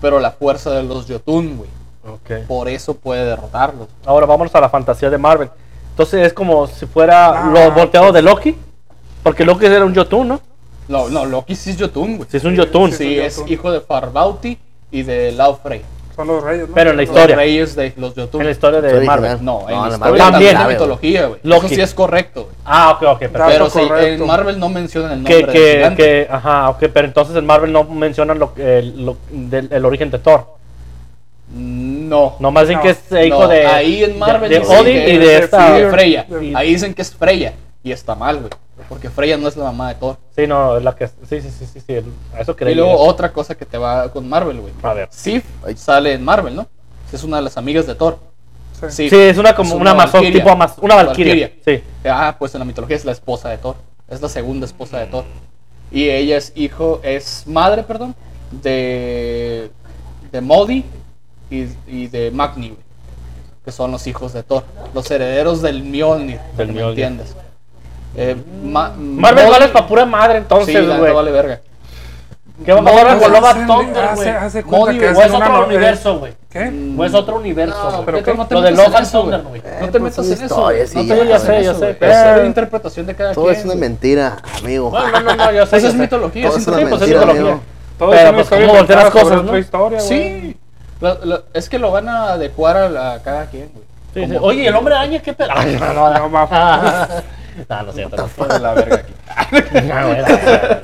[0.00, 1.70] pero la fuerza de los Jotun, güey.
[2.04, 2.46] Ok.
[2.48, 3.88] Por eso puede derrotarlos.
[4.04, 5.48] Ahora vámonos a la fantasía de Marvel.
[5.90, 8.56] Entonces es como si fuera Ah, lo volteado de Loki.
[9.22, 10.40] Porque Loki era un Jotun, ¿no?
[10.88, 12.28] No, no, Loki sí es Jotun, güey.
[12.28, 12.90] Si es un Jotun.
[12.90, 14.58] sí, Sí, es un es hijo de Farbauti
[14.90, 15.82] y de Laufrey.
[16.16, 16.74] Son los reyes, ¿no?
[16.74, 17.36] Pero en la Los historia.
[17.36, 18.40] reyes de los Jotun.
[18.40, 19.38] En la historia de Marvel.
[19.44, 21.40] No, en No, la la historia Marvel también sabe, de mitología, güey.
[21.44, 21.66] Loki.
[21.66, 22.41] Eso sí es correcto.
[22.64, 23.18] Ah, ok, ok.
[23.20, 24.22] Pero, Dato Pero sí, correcto.
[24.22, 26.02] en Marvel no mencionan el que, nombre del que, gigante.
[26.02, 30.10] que, ajá, ok, pero entonces en Marvel no mencionan lo, el, lo- del, el origen
[30.10, 30.46] de Thor.
[31.54, 32.36] No.
[32.38, 33.66] No más bien No, que es eh, hijo No, de.
[33.66, 35.72] ahí en Marvel de, de dicen Odin que y de esta.
[35.74, 36.26] de Freya.
[36.54, 37.52] Ahí dicen que es Freya.
[37.82, 38.50] Y está mal, güey.
[38.88, 40.16] Porque Freya no es la mamá de Thor.
[40.34, 41.08] Sí, no, es la que.
[41.08, 41.94] Sí, sí, sí, sí, sí.
[42.38, 44.72] eso Y luego otra cosa que te va con Marvel, güey.
[44.82, 45.08] A ver.
[45.10, 45.76] Sif Ay.
[45.76, 46.66] sale en Marvel, ¿no?
[47.12, 48.18] Es una de las amigas de Thor.
[48.90, 49.08] Sí.
[49.10, 50.42] Sí, es una como una Amazon, valquiria.
[50.42, 51.52] tipo Amaz- una Valkyria.
[51.64, 51.82] Sí.
[52.04, 53.76] Ah, pues en la mitología es la esposa de Thor.
[54.08, 55.24] Es la segunda esposa de Thor.
[55.90, 58.14] Y ella es hijo, es madre, perdón,
[58.50, 59.70] de,
[60.30, 60.84] de Modi
[61.50, 62.74] y, y de Magni,
[63.64, 64.64] que son los hijos de Thor.
[64.94, 67.34] Los herederos del Mjolnir, Del me entiendes.
[68.16, 71.00] Eh, Ma- Marvel Modi- vale para pura madre, Sí, entonces, güey.
[71.00, 71.60] neta vale verga.
[72.64, 74.64] ¿Qué va a pasar con Love Hacen- Thunder, güey?
[74.64, 76.32] Modi, güey, O es una otro no- eh, universo, güey.
[76.50, 76.94] ¿Qué?
[76.98, 78.34] O es otro universo, No, pero qué?
[78.34, 79.62] no te Lo de metas Love eso, Thunder, güey.
[79.62, 80.56] No Eh, te pues metas en eso.
[80.60, 83.44] No te ya, sé, en ya eso, sé, pero- Es la interpretación de cada Todo
[83.46, 83.56] quien.
[83.56, 84.90] es una mentira, amigo.
[84.90, 85.76] Bueno, no, no, no, yo sé.
[85.78, 87.58] Esa es mitología, Todo es una pues mitología.
[87.98, 89.58] Todo Pero, es una pues, ¿cómo voltear las cosas, no?
[89.58, 90.08] historia, güey.
[90.08, 90.56] Sí.
[91.54, 94.36] Es que lo van a adecuar a, cada quien, güey.
[94.40, 95.48] Oye, ¿y el hombre araña qué pedo?
[95.54, 96.46] Ay, no, no, No,
[97.56, 97.76] no.
[97.76, 98.26] No, no cierto.
[98.28, 99.12] Fue de la verga aquí.
[99.88, 100.24] No, no.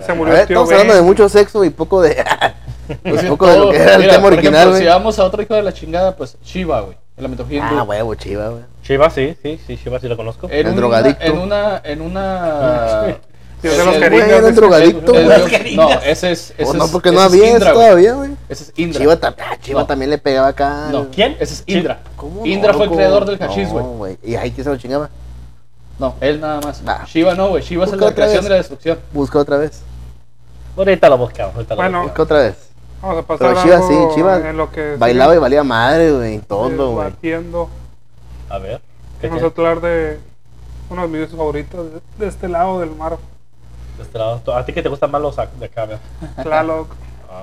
[0.07, 2.25] Se murió ver, el tío estamos hablando de mucho sexo y poco de.
[3.03, 4.83] Pues poco de lo que era el Mira, tema por original, ejemplo, güey.
[4.83, 6.97] Si vamos a otro hijo de la chingada, pues Shiva, güey.
[7.19, 7.79] En la mitología hindú.
[7.81, 8.63] Ah, huevo, chiva, güey.
[8.83, 10.47] Shiva, sí, sí, sí, Shiva sí lo conozco.
[10.49, 11.23] En El una, drogadicto.
[11.27, 11.83] En una.
[11.85, 13.17] En una.
[13.61, 15.77] Dios de los ese- el drogadicto, el güey.
[15.77, 16.55] No, ese es.
[16.57, 17.85] Ese Pues no, es- porque ese no es había Indra, güey.
[17.87, 18.31] todavía, güey.
[18.49, 19.01] Ese es Indra.
[19.01, 19.87] Chiva, ta- ah, Chiva No.
[19.87, 20.89] también le pegaba acá.
[20.91, 21.37] No, ¿Quién?
[21.41, 21.99] Ese es Indra.
[22.17, 22.97] ¿Cómo Indra no, fue el loco?
[22.97, 24.17] creador del hashish, No, güey.
[24.23, 25.11] ¿Y ahí quién se lo chingaba?
[25.99, 26.83] No, él nada más.
[26.83, 27.05] Nah.
[27.07, 27.63] Shiva no, güey.
[27.63, 28.47] Shiva es de la creación vez.
[28.47, 28.99] y la destrucción.
[29.13, 29.83] Busca otra vez.
[30.77, 31.55] Ahorita lo buscamos.
[31.57, 32.03] Ahorita lo Bueno.
[32.05, 32.69] Busca otra vez.
[33.03, 36.13] Vamos a pasar Pero Chiva algo sí, Chiva en lo que bailaba y valía madre,
[36.13, 36.39] güey.
[36.41, 37.13] Todo, güey.
[38.49, 38.81] A ver.
[39.21, 40.21] ¿Qué Vamos a hablar de
[40.91, 43.19] uno de mis videos favoritos de, de este lado del mar.
[43.97, 44.41] De este lado.
[44.55, 45.99] ¿A ti que te gustan más los ac- de acá, vea?
[46.43, 46.89] Tlaloc,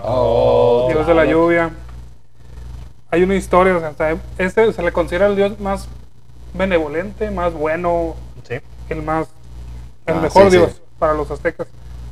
[0.04, 1.72] Oh, dios de la lluvia.
[3.12, 5.88] Hay una historia, o sea, este se le considera el dios más
[6.54, 8.15] benevolente, más bueno.
[8.89, 9.28] El más
[10.06, 10.58] el Ah, mejor sí, sí.
[10.58, 11.67] dios para los aztecas.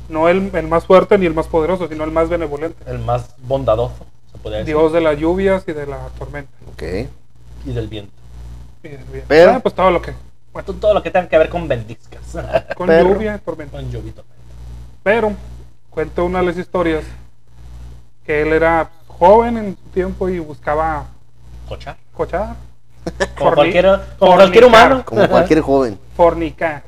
[0.08, 2.76] No el, el más fuerte ni el más poderoso, sino el más benevolente.
[2.90, 4.74] El más bondadoso, se podría decir.
[4.74, 6.50] Dios de las lluvias y de la tormenta.
[6.72, 6.82] Ok.
[7.64, 8.12] Y del viento.
[8.82, 9.26] Y del viento.
[9.28, 10.12] Pero- Ah, pues todo lo que.
[10.52, 12.20] Bueno, Todo- Todo lo que tenga que ver con bendiscas.
[12.76, 13.78] con Pero- lluvia y tormenta.
[13.78, 14.24] con llovito.
[15.02, 15.32] Pero
[15.90, 17.04] cuenta una de las historias
[18.26, 21.06] que él era joven en su tiempo y buscaba
[21.68, 21.96] Cochar.
[22.14, 22.56] cochar,
[23.38, 24.36] Como cualquier, como fornicar.
[24.36, 25.02] cualquier humano.
[25.04, 25.98] Como cualquier joven.
[26.16, 26.82] fornicar.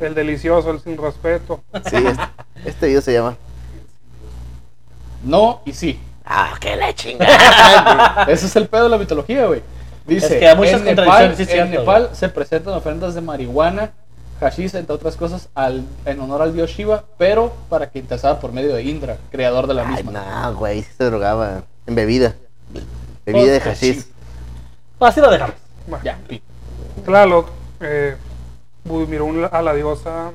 [0.00, 1.62] El delicioso, el sin respeto.
[1.88, 2.22] Sí, este,
[2.64, 3.36] este video se llama.
[5.22, 5.98] No y sí.
[6.24, 8.24] Ah, que la chingada.
[8.28, 9.62] Ese es el pedo de la mitología, güey.
[10.06, 13.92] Dice, Es que hay muchas en Nepal, sí en Nepal se presentan ofrendas de marihuana,
[14.38, 18.52] hashish, entre otras cosas, al, en honor al dios Shiva, pero para que interesaba por
[18.52, 20.12] medio de Indra, creador de la Ay, misma.
[20.12, 21.62] no, güey, sí se drogaba.
[21.86, 22.34] En bebida.
[23.24, 24.04] Bebida de Pues, hashish.
[25.00, 25.56] Así lo dejamos.
[25.86, 26.18] Bueno, Ya.
[27.04, 27.48] Tlaloc
[27.80, 28.16] eh,
[28.84, 30.30] miró un- a la diosa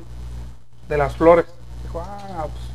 [0.88, 1.45] de las flores.
[1.84, 2.69] Dijo, ah, pues,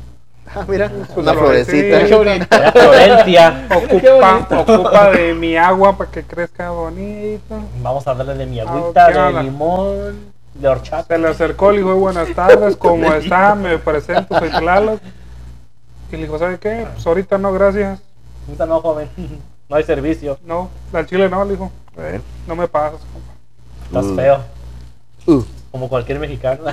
[0.55, 2.05] Ah, mira, Pues una lo florecita.
[2.05, 2.45] Qué bonito.
[2.51, 3.67] La Florencia.
[3.75, 7.59] Ocupa, ocupa de mi agua para que crezca bonito.
[7.81, 9.41] Vamos a darle de mi Ah, agüita, ok, de hola.
[9.43, 11.15] limón, de horchata.
[11.15, 13.55] Se le acercó, le dijo, buenas tardes, ¿cómo está?
[13.55, 15.01] Me presento, soy Tlaloc.
[16.11, 16.85] Y le dijo, ¿sabe qué?
[16.93, 17.99] Pues ahorita no, gracias.
[18.47, 19.09] Ahorita no, joven.
[19.69, 20.37] No hay servicio.
[20.45, 21.71] No, al chile no, le dijo.
[22.47, 23.33] No me pasas, compa.
[23.87, 24.15] Estás Uh.
[24.15, 24.39] feo.
[25.27, 26.63] Uh, Como cualquier mexicano.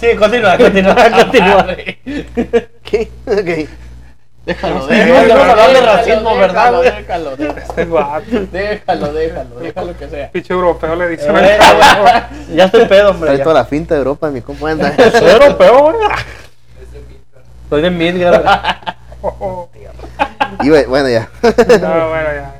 [0.00, 1.66] Sí, continúa, continúa, continúa.
[2.84, 3.10] ¿Qué?
[3.26, 3.68] Ok.
[4.46, 5.28] Déjalo, Sí, déjalo.
[5.34, 6.72] vamos a hablar de déjalo, racismo, déjalo, ¿verdad?
[6.82, 7.86] Déjalo, déjalo, Este
[8.58, 10.30] déjalo, déjalo, déjalo que sea.
[10.32, 11.26] pinche europeo, le dice.
[11.34, 11.58] Eh.
[12.54, 13.30] Ya estoy pedo, hombre.
[13.30, 14.70] Trae toda la finta de Europa, mi compa.
[14.70, 14.94] anda.
[15.18, 15.96] Soy europeo, güey.
[16.82, 17.42] Es de Midgar.
[17.70, 18.96] Soy de Midgar.
[20.62, 21.28] Y bu- bueno, ya.
[21.42, 22.54] No, bueno, ya.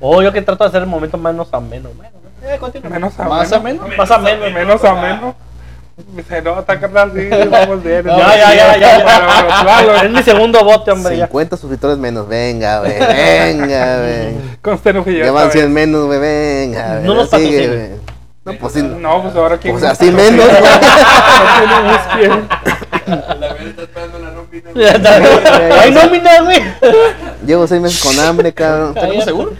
[0.00, 1.90] Oh, yo que trato de hacer el momento menos ameno.
[1.96, 2.12] Bueno,
[2.44, 2.90] eh, continúa.
[2.90, 3.82] Menos a Más o menos.
[3.82, 3.98] menos.
[3.98, 4.50] Más ameno.
[4.50, 5.34] Menos a menos.
[6.28, 8.06] Se nota, carnal, sí, vamos bien.
[8.06, 8.98] No, Ya, ya, ya, ya.
[8.98, 9.62] Ya.
[9.62, 11.16] Tlaloc, Es mi segundo bote, hombre.
[11.16, 11.26] Ya.
[11.26, 12.28] 50 suscriptores menos.
[12.28, 12.96] Venga, güey.
[13.00, 14.36] Venga, güey.
[14.62, 15.52] Conste no fui yo Ya esta van vez.
[15.54, 16.20] 100 menos, güey.
[16.20, 17.04] Venga, güey.
[17.04, 17.88] No nos Sigue, güey.
[18.44, 18.82] No, pues sí.
[18.82, 19.72] No, pues ahora quién.
[19.74, 20.62] Pues así menos, güey.
[20.62, 22.48] No quién.
[23.08, 23.14] La
[23.48, 25.18] verdad está esperando la nómina.
[25.18, 25.72] güey.
[25.72, 26.62] Ay, nómina, güey.
[27.46, 28.94] Llevo 6 meses con hambre, cabrón.
[29.00, 29.52] ¿Tenemos seguro?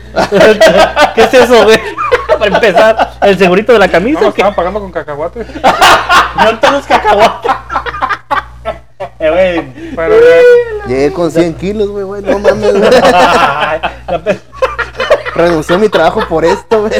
[1.14, 1.78] ¿Qué es eso, güey?
[2.38, 4.40] Para empezar, ¿el segurito de la camisa No, o qué?
[4.42, 5.46] estaban pagando con cacahuates.
[6.36, 7.48] No tenemos cacahuate.
[9.18, 9.94] Eh, güey.
[9.96, 10.86] Pero ya.
[10.86, 12.22] Llegué con 100 kilos, güey, güey.
[12.22, 12.90] No mames, güey.
[15.34, 16.92] Renuncié a mi trabajo por esto, güey.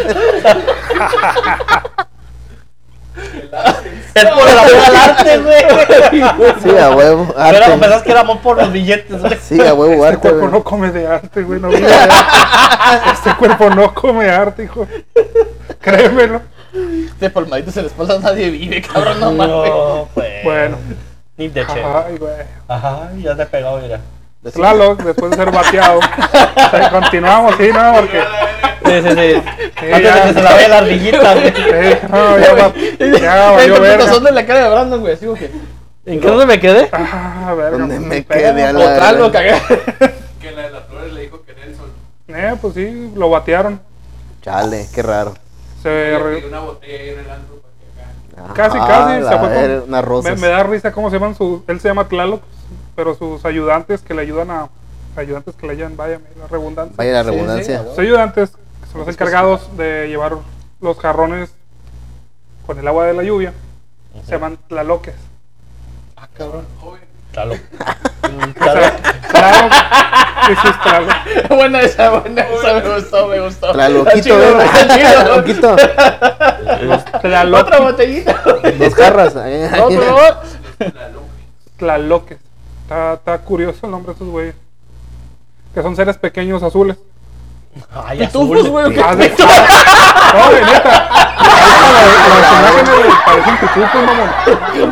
[4.15, 5.63] Es por el amor al arte, güey.
[6.63, 7.27] Sí, a huevo.
[7.35, 7.79] Pero Arte.
[7.79, 9.39] pensás que era amor por los billetes, güey.
[9.41, 10.53] Sí, a huevo, Este arte, cuerpo güey.
[10.53, 11.61] no come de arte, güey.
[11.61, 12.15] No vive de arte.
[13.13, 14.87] Este cuerpo no come arte, hijo.
[15.81, 16.43] Créemelo.
[17.21, 19.49] De palmaditas en la espalda nadie vive, cabrón, no mames.
[19.71, 20.45] No, pues.
[20.45, 20.77] Bueno.
[21.37, 21.83] Ni de che.
[21.85, 22.33] Ay, güey.
[22.67, 24.01] Ajá, ya te pegó, mira.
[24.53, 26.01] Tlaloc, después de ser bateado.
[26.69, 27.93] O sea, continuamos, sí, ¿no?
[27.95, 28.21] Porque.
[28.85, 29.43] Sí, sí, sí.
[29.81, 31.49] Sí, Antes de que se la vea la ardillita, güey.
[31.55, 32.73] Sí, no, ya, va,
[33.21, 34.05] ya valió verga.
[34.05, 35.51] razón de la cara de Brandon, güey, así como que.
[36.07, 36.89] ¿En qué dónde me quedé?
[36.93, 37.79] Ah, verga.
[37.79, 39.55] Donde me Pega, quede a la- lo cagué.
[40.41, 41.87] Que la de las flores le dijo que Nelson.
[42.29, 43.81] Eh, pues sí, lo batearon.
[44.43, 45.35] Chale, qué raro.
[45.83, 48.55] Se pidió una botella ahí en el antro para que acá.
[48.55, 49.21] Casi, Ah, casi.
[49.23, 50.39] la Se fue con- unas me, rosas.
[50.39, 51.61] me da risa cómo se llaman sus.
[51.69, 52.43] Él se llama Tlaloc,
[52.99, 54.69] pero sus ayudantes que le ayudan a.
[55.17, 56.95] Ayudantes que le ayudan, vaya, la redundancia.
[56.97, 57.79] Vaya la Sí, sí, redundancia.
[57.81, 57.91] huevo.
[57.91, 58.51] Sus ayudantes
[58.91, 60.33] son los encargados de llevar
[60.81, 61.51] los jarrones
[62.67, 63.53] con el agua de la lluvia.
[64.25, 65.15] Se llaman Tlaloques.
[66.17, 66.65] Ah, cabrón.
[66.81, 67.01] Joven.
[67.33, 67.53] Claro.
[68.21, 68.99] O sea,
[69.31, 69.73] Tlaloc
[70.51, 73.73] y sus buena esa, buena esa, me gustó, me gustó.
[73.75, 74.67] La Está loquito, chido, güey.
[74.67, 75.23] está chido.
[75.23, 75.77] La loquito.
[77.23, 78.43] Tlaloc- Otra botellita.
[78.79, 79.35] Dos jarras.
[79.47, 79.71] eh.
[79.77, 80.37] No, por favor.
[80.79, 81.29] La Lupe.
[81.79, 82.39] Tlaloques.
[82.89, 84.55] Está, está curioso el nombre de esos güeyes.
[85.75, 86.97] Que son seres pequeños azules.
[87.93, 88.71] Ay, Pitufos, azul.
[88.71, 88.99] güey.
[89.05, 91.09] Ah, de- No, de neta.
[92.63, 94.31] Las imágenes parecen pitufos, mamón.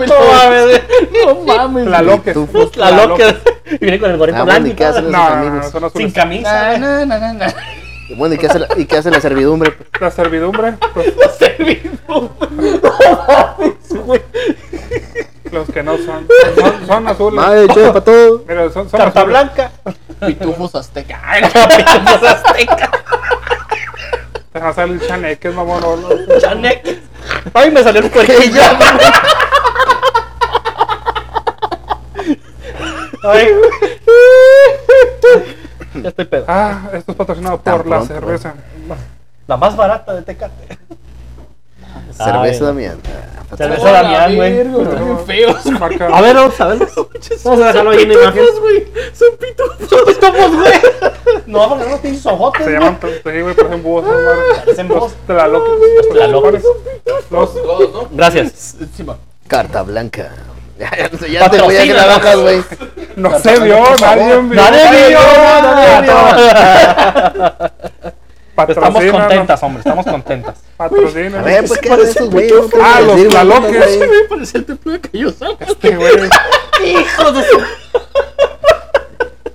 [0.06, 0.82] No mames, güey.
[1.26, 1.84] No mames.
[1.86, 2.34] Tlaloques.
[2.34, 2.76] Pitufos.
[2.76, 3.24] La loca.
[3.70, 4.68] Y viene con el gorrito Ah, bueno, blanco.
[4.68, 4.90] ¿y y qué todo.
[4.92, 5.70] hacen los No, no, no, amigos?
[5.72, 5.90] son.
[5.92, 6.66] Sin camisa.
[6.68, 6.80] Güey.
[6.80, 7.54] na, na, na, na.
[8.16, 9.74] Bueno, ¿y qué hace la, y qué hace la servidumbre?
[10.00, 11.12] La servidumbre, pues,
[15.52, 16.26] los que no son.
[16.58, 17.34] Son, son azules.
[17.44, 18.42] Madre, che, para todo.
[18.46, 19.38] Pero son, son Carta azules.
[19.38, 19.70] blanca.
[20.26, 21.20] Pitufos azteca.
[21.76, 22.90] Pitufos azteca.
[24.52, 25.80] Te va a salir chaneques, mamón.
[25.80, 26.08] no, no.
[26.38, 27.00] Chanek.
[27.52, 28.62] Ay, me salió un puerquillo.
[33.22, 33.48] Ay.
[36.02, 36.44] Ya estoy pedo.
[36.48, 38.54] Ah, esto es patrocinado por la cerveza.
[39.46, 40.78] La más barata de Tecate.
[42.16, 42.98] Cerveza Ay, Damián.
[43.56, 44.58] Cerveza Damián, güey.
[44.58, 45.56] están bien feos.
[46.12, 46.78] A ver, vamos a ver.
[47.44, 48.44] Vamos a dejarlo ahí en imagen.
[48.60, 48.86] güey.
[49.12, 49.88] Son pitufos.
[49.88, 50.72] Son pitufos, güey.
[51.46, 53.08] No, vamos a ver los pinches ojotes, Se llaman, sí,
[53.40, 54.04] güey, parecen búhos.
[54.04, 54.58] madres.
[54.64, 55.12] Parecen búhos.
[55.26, 55.72] Tlaloques.
[55.96, 56.64] Los tlaloques.
[57.30, 58.08] Los Todos, ¿no?
[58.10, 58.76] Gracias.
[59.48, 60.30] Carta blanca.
[60.78, 62.62] Ya, ya, ya te voy a bajas, güey.
[63.16, 64.54] No se vio, nadie vio.
[64.54, 65.18] Nadie vio,
[65.62, 66.12] nadie vio.
[68.56, 70.54] Estamos contentas, hombre, estamos contentas.
[70.76, 71.40] patrocínanos.
[71.40, 72.52] A ver, pues, ¿qué hacen esos güeyes?
[72.82, 73.96] Ah, los decir, güey, laloques.
[73.98, 74.10] güey.
[74.10, 75.66] Me parece el templo de Cayo Salga.
[75.66, 76.14] Este güey.
[76.84, 77.62] Hijo de su...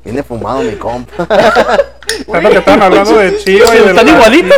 [0.03, 1.25] Viene fumado mi compa.
[2.31, 4.57] Tanto que estaban hablando de Chiva y del Están igualitos.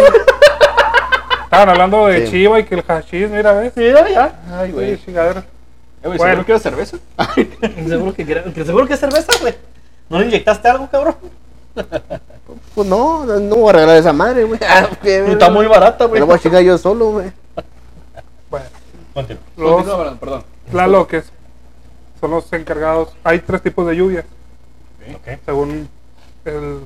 [1.44, 2.30] Estaban hablando de.
[2.30, 3.74] Chiva y que el hashish, mira, ¿ves?
[3.76, 4.42] Mira, ya.
[4.52, 4.96] Ay, güey.
[4.96, 5.42] Sí, chingadera.
[5.42, 6.44] Eh, güey, Bueno.
[6.44, 6.98] ¿seguro quieres cerveza?
[7.88, 9.54] Seguro que, que seguro que es cerveza, güey.
[10.10, 11.16] ¿No le inyectaste algo, cabrón?
[12.76, 14.60] Pues no, no no voy a regalar esa madre, güey.
[14.68, 16.20] Ah, qué Está muy barata, güey.
[16.20, 17.32] la voy a chingar yo solo, güey.
[18.50, 18.66] Bueno,
[19.14, 19.42] Continúa.
[19.58, 20.44] los Continúa hablando, perdón.
[20.72, 21.32] tlaloques
[22.20, 23.10] son los encargados.
[23.24, 24.26] Hay tres tipos de lluvia,
[25.16, 25.40] Ok.
[25.46, 25.88] según
[26.46, 26.82] el-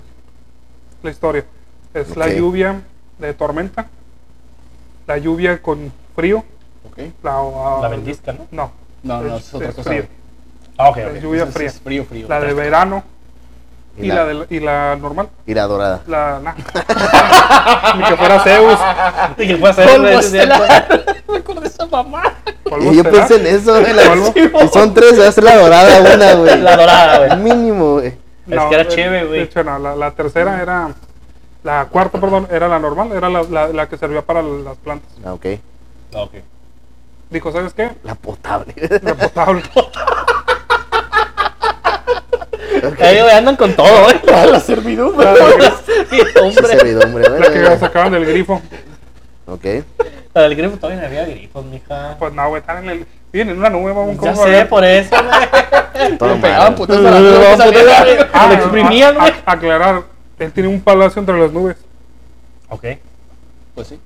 [1.04, 1.45] la historia.
[1.93, 2.82] Es la lluvia
[3.19, 3.88] de tormenta,
[5.08, 6.43] la lluvia con frío,
[6.89, 7.00] Ok.
[7.23, 8.47] la, La ventisca, ¿no?
[8.52, 8.71] No,
[9.04, 9.89] No, no, Es- es otra es cosa.
[9.89, 10.06] frío.
[10.78, 11.21] Ah, ok, Es ok.
[11.23, 11.67] lluvia fría.
[11.67, 12.28] Es frío, frío.
[12.28, 13.04] La de verano
[13.97, 15.29] Y y, la- la, de- y la normal.
[15.45, 16.01] Y la dorada.
[16.07, 16.39] La.
[17.97, 18.79] Ni que fuera Zeus.
[19.38, 20.53] Y que fue a hacer, Polvo güey, es cierto.
[20.63, 21.15] estelar.
[21.27, 22.23] Me acordé de esa mamá.
[22.79, 23.93] Y yo pensé en eso, güey.
[23.93, 24.62] la-.
[24.62, 26.62] Si son tres, va a ser la dorada una, güey.
[26.62, 27.38] La dorada, güey.
[27.39, 28.07] Mínimo, güey.
[28.07, 29.39] Es que era chévere, güey.
[29.39, 30.89] De hecho, no, la, la tercera era.
[31.63, 35.10] La cuarta, perdón, era la normal, era la, la, la que servía para las plantas.
[35.25, 35.45] Ah, ok.
[36.13, 36.33] Ah, Ok.
[37.29, 37.91] Dijo, ¿sabes qué?
[38.03, 38.73] La potable.
[39.01, 39.63] La potable.
[43.00, 44.22] Ahí, güey, andan con todo, ¿eh?
[44.52, 45.26] La servidumbre.
[45.36, 48.62] La, servidumbre, la que sacaban del grifo.
[49.46, 49.66] Ok.
[50.34, 52.16] La del grifo todavía no había grifos, mija.
[52.20, 53.06] Pues no, güey, están en el.
[53.32, 56.18] Vienen en una nube, vamos Ya ¿cómo sé, por eso, güey.
[56.18, 58.28] Todo pegaban putas a la nube.
[58.34, 59.32] Ah, Lo exprimían, a- güey.
[59.46, 60.04] a- aclarar,
[60.40, 61.78] él tiene un palacio entre las nubes.
[62.70, 62.86] Ok.
[63.76, 64.00] Pues sí.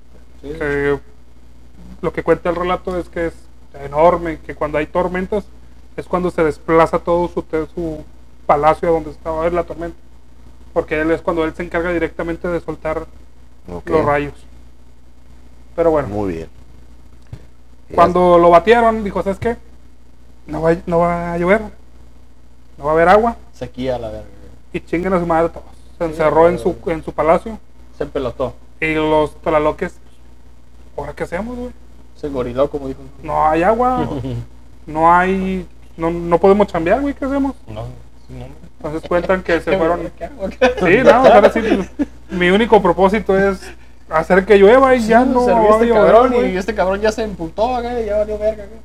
[2.00, 3.34] Lo que cuenta el relato es que es
[3.84, 5.44] enorme, que cuando hay tormentas
[5.96, 8.04] es cuando se desplaza todo su, su
[8.52, 9.96] palacio donde estaba la tormenta.
[10.72, 13.06] Porque él es cuando él se encarga directamente de soltar
[13.66, 14.34] los rayos.
[15.76, 16.48] Pero bueno, Muy bien.
[17.94, 19.56] Cuando lo batieron, dijo, ¿sabes qué?
[20.46, 21.60] No va, no va a llover,
[22.78, 24.26] no va a haber agua Sequía la verga.
[24.72, 25.66] y chinguen a su madre todos.
[25.98, 27.58] Se encerró en su, en su palacio
[27.98, 28.54] Se pelotó.
[28.80, 29.94] y los tlaloques,
[30.96, 31.70] ¿ahora qué hacemos, güey?
[32.16, 33.00] Se goriló, como dijo.
[33.22, 34.08] No hay agua,
[34.86, 37.54] no hay, no, no podemos chambear, güey, ¿qué hacemos?
[37.68, 37.84] No,
[38.38, 38.46] no.
[38.78, 40.10] Entonces cuentan que se fueron.
[40.80, 41.60] Sí, no, ahora sí,
[42.30, 43.60] mi único propósito es
[44.10, 45.46] hacer que llueva y ya no.
[45.46, 46.54] Va a este llover, cabrón güey.
[46.54, 48.80] y este cabrón ya se emputó, güey, ya valió verga, güey.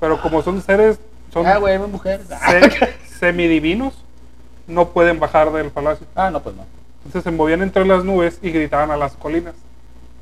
[0.00, 0.98] Pero como son seres,
[1.32, 2.20] son Ah, güey, mujer.
[2.26, 3.94] se- semidivinos,
[4.66, 6.06] no pueden bajar del palacio.
[6.14, 6.64] Ah, no, pues no.
[7.04, 9.54] Entonces se movían entre las nubes y gritaban a las colinas.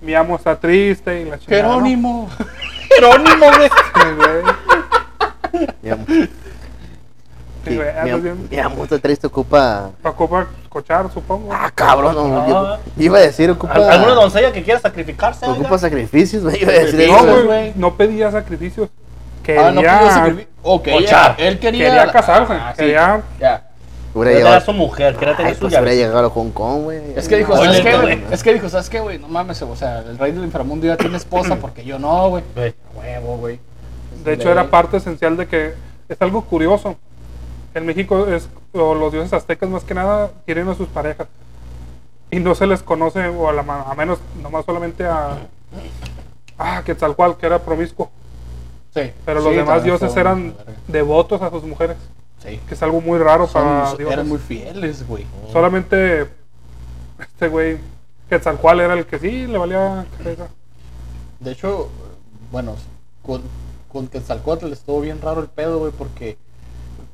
[0.03, 1.62] Mi amo está triste y la chingada.
[1.62, 1.69] ¿no?
[1.75, 2.29] Jerónimo.
[2.88, 3.71] Jerónimo, güey.
[7.66, 7.79] Sí.
[8.51, 9.90] Mi amor está triste, ocupa.
[10.03, 11.53] Ocupa escuchar, supongo.
[11.53, 12.79] Ah, cabrón, no, yo, Ah.
[12.96, 13.75] yo iba a decir, ocupa.
[13.75, 15.46] ¿Al- ¿Alguna doncella que quiera sacrificarse?
[15.46, 16.62] Ocupa sacrificios, güey.
[16.62, 17.73] Iba a decir No, güey.
[17.77, 18.88] no pedía sacrificios.
[19.42, 20.49] Quería, Ah, no pidió sacrificio.
[20.62, 21.35] O quería, Cochar.
[21.38, 21.85] él quería.
[21.87, 22.53] quería casarse.
[22.53, 22.79] Ah, sí.
[22.83, 23.66] quería Ya.
[24.12, 26.99] Hubiera a su mujer, quería tener Ay, su pues hubiera llegado a Hong Kong, güey.
[27.14, 28.25] Es que dijo, ¿sabes qué, güey.
[28.33, 29.18] Es que dijo, ¿sabes qué, güey?
[29.18, 32.42] No mames, o sea, el rey del inframundo ya tiene esposa porque yo no, güey.
[32.57, 32.75] Güey.
[32.96, 33.61] Huevo, güey.
[34.25, 35.75] De hecho, era parte esencial de que
[36.09, 36.96] es algo curioso.
[37.75, 41.29] En México es o los dioses aztecas más que nada quieren a sus parejas
[42.31, 45.39] y no se les conoce o a, la, a menos nomás solamente a
[46.59, 48.11] ah Quetzalcoatl que era promiscuo,
[48.95, 49.13] Sí.
[49.25, 50.55] pero Sí, los demás dioses eran
[50.89, 51.97] devotos a sus mujeres,
[52.43, 52.61] Sí.
[52.69, 54.13] que es algo muy raro para dioses.
[54.13, 55.27] eran muy fieles, güey.
[55.53, 56.27] Solamente
[57.21, 57.79] este güey
[58.29, 60.49] Quetzalcoatl era el que sí le valía cabeza.
[61.41, 61.89] De hecho,
[62.53, 62.77] bueno,
[63.25, 63.43] con,
[63.93, 66.37] con Quetzalcóatl estuvo bien raro el pedo, güey, porque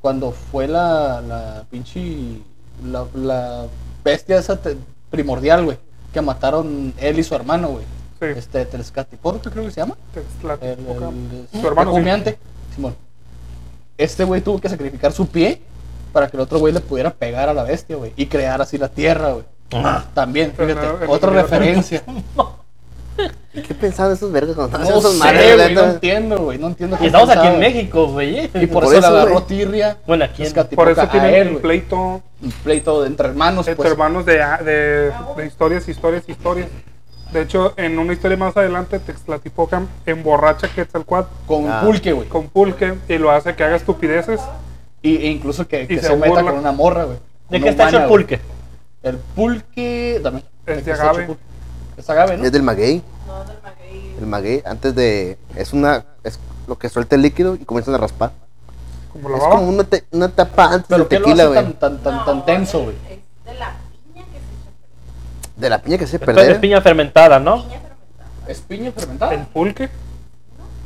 [0.07, 2.39] cuando fue la, la pinche,
[2.85, 3.67] la, la
[4.05, 4.77] bestia esa te-
[5.11, 5.79] primordial, güey,
[6.13, 7.85] que mataron él y su hermano, güey.
[8.21, 8.27] Sí.
[8.39, 9.97] Este, Telescatipor, creo que se llama.
[10.61, 12.35] El, el- Su hermano, sí.
[12.77, 12.95] Simón.
[13.99, 15.61] Este güey tuvo que sacrificar su pie
[16.13, 18.79] para que el otro güey le pudiera pegar a la bestia, güey, y crear así
[18.79, 19.45] la tierra, güey.
[20.15, 22.05] También, Pero fíjate, no, otra no- referencia.
[23.55, 26.67] ¿Y ¿Qué pensaban esos vergas cuando No esas sé, madres, güey, no entiendo, güey, no
[26.69, 26.99] entiendo.
[27.01, 27.59] Y estamos aquí en.
[27.59, 28.39] México, güey.
[28.41, 28.51] eh.
[28.55, 29.97] Y por, Por eso, eso, le agarró tirria.
[30.07, 31.97] Bueno, aquí en- Por eso él, un pleito
[32.43, 33.91] Un pleito de entre hermanos, entre pues.
[33.93, 36.69] hermanos de, de, de historias, historias, historias.
[37.33, 41.81] De hecho, en una historia más adelante, Textlatipoca emborracha Quetzalcoatl Con Ah.
[41.85, 42.29] pulque, güey.
[42.29, 44.41] con pulque y lo hace que haga estupideces.
[45.03, 47.19] Y, e incluso que, que se se, meta con una morra, güey.
[47.49, 48.41] ¿De qué está hecho el pulque?
[49.03, 50.21] El pulque.
[50.23, 50.43] Dame.
[50.67, 51.29] Es ¿De agave.
[51.97, 52.45] Es agave, ¿no?
[52.45, 53.03] Es del maguey.
[53.27, 54.17] No, del maguey.
[54.21, 55.39] El maguey, antes de.
[55.55, 56.05] Es una.
[56.25, 58.33] Es lo que suelta el líquido y comienzan a raspar.
[59.13, 59.55] Como la Es baba.
[59.57, 61.63] como una, te- una tapa antes Pero del ¿qué lo tequila, hace güey.
[61.65, 62.97] tan, tan, tan, tan No, tenso, güey?
[63.09, 66.61] Es de la piña que se echa De la piña que se Esto es perder.
[66.61, 67.63] piña fermentada, ¿no?
[67.63, 68.31] piña fermentada.
[68.49, 69.35] ¿Es piña fermentada?
[69.35, 69.89] El pulque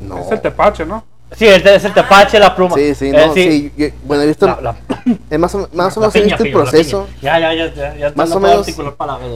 [0.00, 0.18] No.
[0.18, 1.02] es el tepache, ¿no?
[1.36, 2.74] Sí, es, es el tepache, la pluma.
[2.74, 3.72] Sí, sí, Eh, no, sí.
[3.76, 4.46] yo- bueno, he visto.
[4.46, 4.76] La, la,
[5.30, 7.06] eh, más o, más o menos he visto el proceso.
[7.22, 8.12] Ya, ya, ya, ya, ya.
[8.16, 8.66] Más o menos-.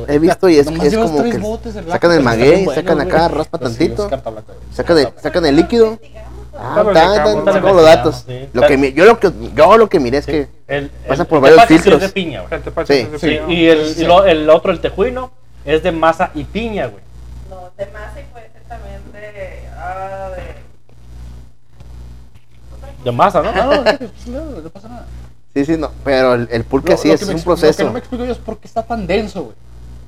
[0.08, 3.38] He visto y es, es como que botes sacan el maguey, están sacan acá, güey.
[3.38, 5.98] raspa sí, tantito, es sacan el, sacan el líquido.
[6.56, 8.24] Ah, Ahorita lo ta- ta- checamos, sacan ahorita los lo datos.
[8.28, 8.48] sí.
[8.52, 11.28] Lo que mi- yo lo que yo lo que miré es que El, pasa el-
[11.28, 12.02] por el varios tepache sí filtros.
[12.02, 13.52] es de piña, Sí, es de Sí, piña.
[13.52, 15.32] y, el, y lo- el otro, el tejuino,
[15.64, 17.02] es de masa y piña, güey.
[17.50, 19.60] No, de masa y puede ser también de.
[23.04, 23.12] De.
[23.12, 23.52] Masa, ¿no?
[23.52, 25.06] No, no, no, no pasa nada.
[25.54, 27.44] sí, sí, no, pero el, el pulque Lo- sí lo es un expli- Lo que
[27.44, 29.54] proceso, no me explico yo es por qué está tan denso, güey.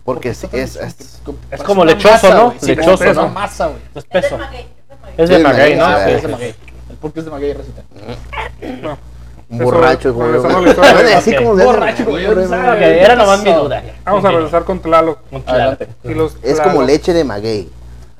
[0.04, 2.44] porque tan es, es- Como- es como lechoso, masa, ¿no?
[2.46, 2.58] güey.
[2.60, 3.22] Sí, Lechoso, como es ¿no?
[3.24, 3.78] una masa, güey.
[3.94, 4.38] Es Es de peso.
[4.38, 4.66] maguey.
[5.16, 5.76] Es de maguey.
[5.76, 5.86] ¿no?
[5.86, 6.54] sí, es de maguey.
[6.90, 7.82] El pulque es de maguey, receta.
[8.82, 8.98] No.
[9.48, 10.12] borracho,
[11.56, 12.02] de- Borracho.
[12.02, 13.82] Ok, era nomás mi duda.
[14.04, 15.18] Vamos a regresar con Tlaloc.
[15.46, 15.88] Adelante.
[16.42, 17.70] Es como leche de maguey.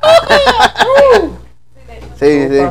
[2.18, 2.66] Sí, Sí,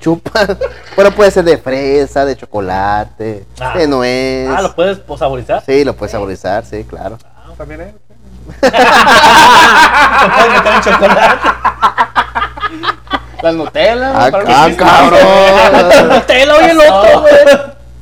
[0.00, 0.04] sí.
[0.04, 0.20] color.
[0.22, 0.46] Chupa.
[0.96, 3.78] Bueno, puede ser de fresa, de chocolate, Ah.
[3.78, 4.48] de nuez.
[4.50, 5.62] Ah, ¿lo puedes pues, saborizar?
[5.64, 7.18] Sí, lo puedes saborizar, sí, claro.
[7.56, 7.94] También es.
[8.60, 8.60] ¿Lo
[10.34, 11.48] puedes meter en chocolate?
[13.42, 16.22] Las Nutella, Ah, ah, cabrón.
[16.26, 17.34] Te lo oye el otro, güey.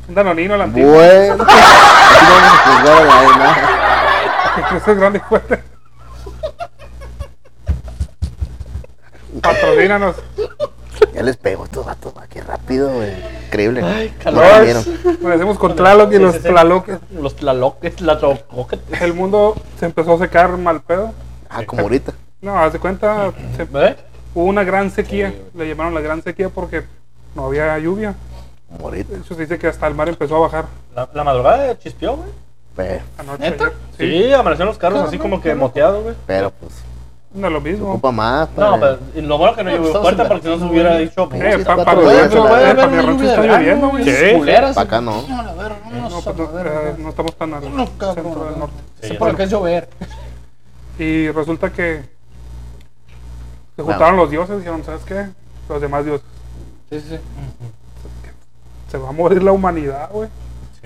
[0.09, 0.93] Un danonino la antigua.
[0.93, 1.35] Bueno.
[1.45, 3.55] Aquí no vamos a juzgar a nadie, ¿no?
[4.55, 5.63] Que crece grande y fuerte.
[9.43, 10.17] Patrocínanos.
[11.15, 13.11] Ya les pego a estos vatos, va, qué rápido, güey.
[13.47, 13.83] Increíble.
[13.83, 14.45] Ay, No calor.
[14.51, 14.85] cambiaron.
[15.23, 16.49] Regresemos con Tlaloc y Sí, los sí, sí.
[16.49, 16.99] Tlaloques.
[17.21, 18.79] Los tlaloques, la trocoque.
[19.01, 21.13] El mundo se empezó a secar mal pedo.
[21.49, 22.13] Ah, como ahorita.
[22.41, 23.97] No, haz de cuenta, se- ¿Eh?
[24.35, 25.35] hubo una gran sequía.
[25.55, 26.85] Le llamaron la gran sequía porque
[27.35, 28.15] no había lluvia.
[28.71, 29.15] Como ahorita.
[29.15, 32.17] De hecho, se dice que hasta el mar empezó a bajar La, la madrugada chispeó,
[32.17, 32.29] güey.
[32.75, 33.43] Pero, anoche.
[33.51, 33.65] ¿Neta?
[33.65, 34.27] ayer.
[34.27, 36.15] Sí, amanecieron los carros así como que moteados, güey.
[36.27, 36.73] pero pues,
[37.37, 37.91] No es lo se mismo.
[37.91, 38.49] ocupa más.
[38.57, 40.73] No, para- pero lo bueno que no No, llovió estamos fuerte porque si no se
[40.73, 41.29] hubiera dicho.
[41.35, 42.01] Eh, para para
[42.75, 44.05] para mi rancho está lloviendo, güey.
[44.05, 44.35] Sí.
[44.37, 44.75] Culeras.
[44.75, 45.23] Pa' acá no.
[45.29, 48.15] No, la verga, no, No, no, pues, no, eh, no estamos tan al No, centro
[48.15, 48.51] cabrón.
[48.51, 48.75] del norte.
[49.03, 49.37] Sí, por no.
[49.37, 49.89] qué es llover.
[50.99, 52.03] Y resulta que
[53.77, 55.27] se juntaron los dioses y dijeron, ¿sabes qué?
[55.69, 56.27] Los demás dioses.
[56.91, 57.19] Sí, sí, sí.
[58.91, 60.29] Se va a morir la humanidad, güey.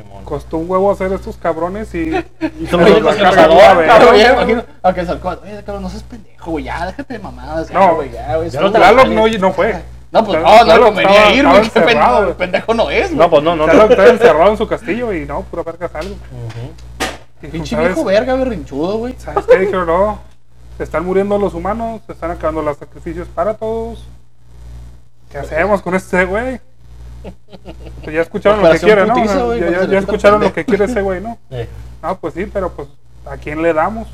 [0.03, 0.25] Simón.
[0.25, 2.11] Costó un huevo hacer estos cabrones y...
[2.61, 3.87] Y son Oye, los los ver.
[3.87, 5.29] Cabrón, me imagino a que salcó.
[5.31, 6.65] Oye, cabrón, no seas pendejo, güey.
[6.65, 7.71] Ya, déjate de mamadas.
[7.71, 7.97] No.
[7.97, 8.51] güey, ya, güey.
[8.51, 9.83] Tlaloc no, no fue.
[10.13, 11.63] No, pues no, no convenía estaba- ir, güey.
[11.71, 12.35] Qué pendejo, güey.
[12.35, 13.19] pendejo no es, güey.
[13.19, 13.65] No, pues no, no.
[13.65, 13.91] Tlaloc no.
[13.93, 16.17] estaba encerrado en su castillo y no, pura verga salgo.
[17.41, 19.15] Pinche ¿sabes, viejo verga, berrinchudo, güey.
[19.19, 19.59] ¿Sabes qué?
[19.59, 20.19] Dijeron, no,
[20.77, 24.07] se están muriendo los humanos, se están acabando los sacrificios para todos.
[25.31, 26.61] ¿Qué hacemos con este güey?
[28.02, 29.14] Pues ya escucharon lo que quiere, ¿no?
[29.14, 31.37] putiza, ya escucharon lo que quiere ese güey, ¿no?
[31.50, 31.68] Eh,
[32.02, 32.88] No, pues sí, pero pues,
[33.26, 34.09] ¿a quién le damos?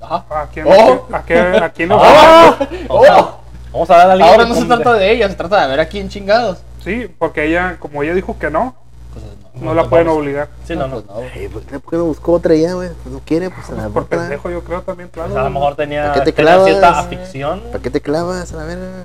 [0.00, 0.24] Ajá.
[0.30, 1.06] ¿A quién, Oh.
[1.12, 2.56] a qué, a quién le Ah.
[2.88, 3.38] Oh,
[3.72, 5.80] Vamos a dar a alguien ahora no se trata de ella, se trata de ver
[5.80, 6.58] a quién chingados.
[6.84, 8.74] Sí, porque ella, como ella dijo que no,
[9.12, 10.22] Pues no, No, la pues pueden vamos.
[10.22, 10.48] obligar.
[10.66, 11.00] Sí, no, no.
[11.02, 11.14] pues no.
[11.32, 12.88] Ay, ¿por qué- por qué no buscó otra ya, güey?
[13.02, 15.28] Pues no quiere, pues a la Por pendejo yo creo también, claro.
[15.30, 17.06] Pues a lo mejor tenía, ¿Para qué te tenía cierta clavas?
[17.06, 17.60] afición.
[17.70, 19.04] ¿Para qué te clavas a la verga?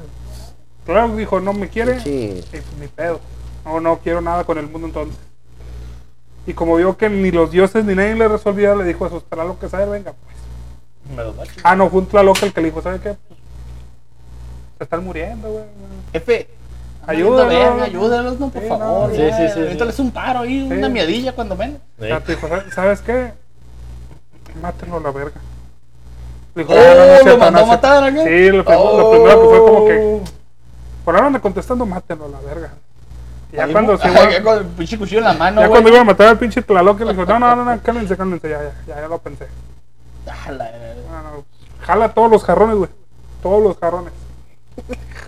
[0.88, 2.00] Claro, dijo, no me quiere.
[2.00, 2.40] Sí.
[2.40, 3.20] Y pues ni pedo.
[3.64, 5.18] No, no quiero nada con el mundo entonces.
[6.48, 9.24] Y como vio que ni los dioses ni nadie le resolvía, le dijo a sus
[9.26, 10.38] Tlaloc que sabe, venga, pues.
[11.16, 11.34] Me lo.
[11.64, 13.16] Ah, no, fue un Tlaloc el que le dijo, ¿sabe qué?
[13.28, 13.40] Pues,
[14.78, 15.64] se están muriendo, güey.
[16.14, 16.48] Jefe,
[17.06, 17.52] Ayúdanos.
[17.54, 19.10] ayúdanos, ayúdanos, no, por Sí, favor.
[19.10, 19.16] no.
[19.16, 19.86] Sí, sí, sí, Ahorita sí.
[19.88, 20.74] les un paro ahí, Sí.
[20.78, 21.80] una miedilla cuando menos.
[21.98, 23.34] Dijo, "¿Sabes- ¿sabes qué?
[24.62, 25.42] Mátenlo a la verga.
[26.56, 27.88] Le dijo, Oh, "No, no, no es lo mandó a es cierto".
[27.88, 28.24] matar, ¿a qué?
[28.24, 30.37] Sí, lo, primero- lo primero que fue como que, Oh.
[31.08, 32.70] Por ahora anda contestando, mátenlo a la verga.
[33.54, 35.68] Y ya Ahí, cuando se iba, ya con el pinche cuchillo en la mano, ya
[35.68, 35.70] güey.
[35.80, 38.50] cuando iba a matar al pinche Tlaloc, le dijo, no, no, no, no, cálmense, cálmense,
[38.50, 39.48] ya, ya, ya, ya lo pensé.
[40.30, 41.02] Ah, la verga.
[41.10, 41.46] No, no,
[41.80, 42.90] jala todos los jarrones, güey.
[43.42, 44.12] Todos los jarrones.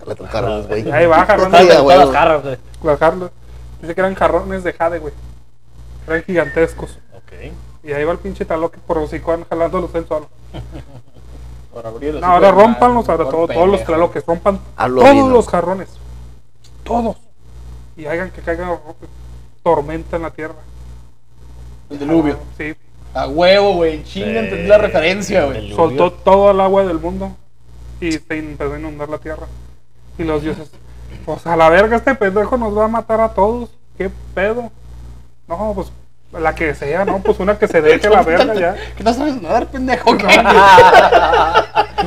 [0.06, 0.92] Le tocaron, güey.
[0.92, 1.60] Ahí va, jarrones.
[1.62, 2.04] Sí, a Todas huevo.
[2.04, 2.58] las jarras, güey.
[2.82, 3.30] Las jarras.
[3.80, 5.14] Dice que eran jarrones de jade, güey.
[6.06, 6.98] Eran gigantescos.
[7.14, 7.54] Ok.
[7.84, 10.28] Y ahí va el pinche Tlaloc por hocicón jalándolos él solo.
[11.72, 13.84] Por abrir los No, ahora rompanlos, ahora todo- todos los.
[13.84, 15.88] Tlaloques, rompan todos los jarrones.
[16.84, 17.16] Todos.
[17.96, 18.78] Y hagan que caiga
[19.62, 20.54] tormenta en la tierra.
[21.90, 22.38] El diluvio.
[22.56, 22.74] Sí.
[23.14, 24.02] A huevo, güey.
[24.04, 24.36] Chinga, Sí.
[24.38, 25.74] entendí la referencia, güey.
[25.74, 27.32] Soltó todo el agua del mundo
[28.00, 29.46] y se empezó a inundar la tierra.
[30.18, 30.70] Y los dioses,
[31.24, 33.70] pues a la verga este pendejo nos va a matar a todos.
[33.98, 34.70] ¿Qué pedo?
[35.46, 35.92] No, pues
[36.32, 37.18] la que sea, ¿no?
[37.20, 38.76] Pues una que se deje la verga ya.
[38.96, 40.16] ¿Qué no sabes nadar, pendejo?
[40.16, 40.26] ¿Qué?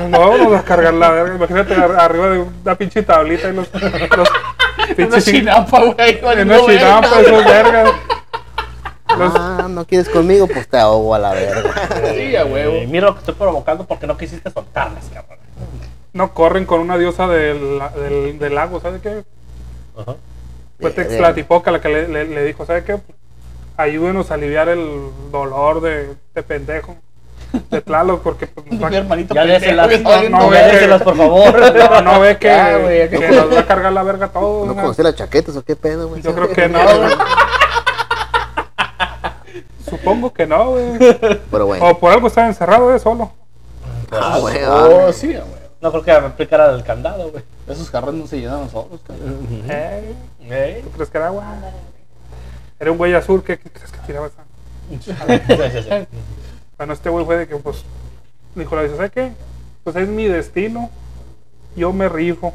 [0.10, 1.36] No, nos va a cargar la verga.
[1.36, 4.30] Imagínate ar- arriba de una pinche tablita y los, los,
[5.08, 6.20] Una chinampa, güey.
[6.42, 7.22] una chinampa, verga.
[7.22, 7.90] esos vergas.
[9.18, 11.74] Los- Ah, no quieres conmigo, pues te ahogo a la verga.
[12.16, 12.74] Sí, a huevo.
[12.74, 15.38] Eh, mira lo que estoy provocando porque no quisiste soltarlas, cabrón.
[16.14, 19.24] no corren con una diosa del, del, del lago, ¿sabes qué?
[19.96, 20.16] Ajá.
[20.82, 20.90] Fue.
[20.90, 22.98] Textlatipoca la que le, le- le dijo, ¿sabe qué?
[23.78, 26.96] Ayúdenos a aliviar el dolor de, de pendejo,
[27.72, 31.18] de Tlaloc, porque pues, nos va- Mi hermanito Ya pendejo déselas, está no, ve- por
[31.18, 31.76] favor.
[31.76, 34.66] no, no ve que, Ya, güey, que que- nos va a cargar la verga todo.
[34.66, 34.82] ¿No ¿no?
[34.82, 36.22] conocía las chaquetas o qué pedo, güey?
[36.22, 37.12] Yo creo que no, güey.
[39.90, 40.98] Supongo que no, güey.
[41.52, 41.86] Pero bueno.
[41.90, 43.32] O por algo estaba encerrado, eh, solo.
[44.12, 45.54] Ah, güey, Oh, ah, sí, a huevo.
[45.82, 47.44] No creo que me aplicara el candado, güey.
[47.68, 49.48] Esos carros no se llenan solos, cabrón.
[49.70, 50.14] Eh,
[50.50, 50.82] ¿Eh?
[50.84, 51.44] ¿Tú crees que era agua?
[52.84, 54.44] Era un güey azul, ¿qué, qué crees que tiraba esa?
[56.78, 57.86] Bueno, este güey fue de que, pues,
[58.56, 59.32] dijo, la dice, ¿sabes qué?
[59.86, 60.90] Pues es mi destino,
[61.78, 62.52] yo me rifo.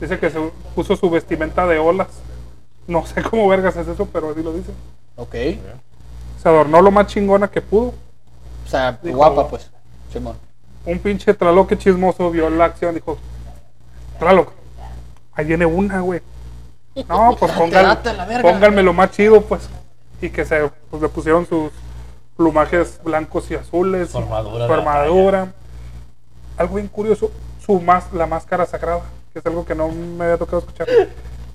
[0.00, 0.38] Dice que se
[0.76, 2.06] puso su vestimenta de olas.
[2.86, 4.70] No sé cómo vergas es eso, pero así lo dice.
[5.16, 5.32] Ok.
[6.40, 7.88] Se adornó lo más chingona que pudo.
[8.66, 9.68] O sea, Dijo- guapa, pues.
[10.12, 10.36] Simón.
[10.86, 13.18] Un pinche Tlaloc que chismoso vio la acción, dijo,
[14.20, 14.52] Tlaloc,
[15.32, 16.20] ahí viene una, güey.
[17.08, 17.52] No, pues
[18.42, 19.68] pónganme, lo más chido, pues.
[20.20, 21.72] Y que se pues, le pusieron sus
[22.36, 24.10] plumajes blancos y azules.
[24.10, 25.52] Su armadura su de armadura.
[26.56, 27.32] Algo bien curioso,
[27.64, 30.86] su más, la máscara sagrada, que es algo que no me había tocado escuchar.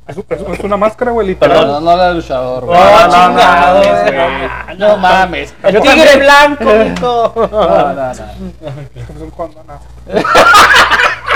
[0.09, 1.67] Es, una máscara, güey, literal.
[1.67, 2.79] no, no la de luchador, güey.
[2.79, 4.77] No, No, no, no, güey.
[4.77, 5.53] No mames.
[5.61, 6.19] El Yo tigre también.
[6.19, 7.49] blanco, mijo.
[7.51, 9.79] No, no, no.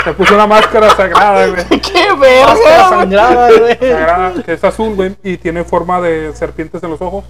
[0.04, 1.64] Se puso una máscara sagrada, güey.
[1.80, 2.88] ¡Qué Máscara verga!
[2.88, 3.78] sangrada, güey.
[3.78, 7.24] Sagrada, que es azul, güey, y tiene forma de serpientes en los ojos.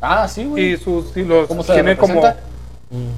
[0.00, 0.72] Ah, sí, güey.
[0.72, 2.22] Y sus y los ¿Cómo se tiene como?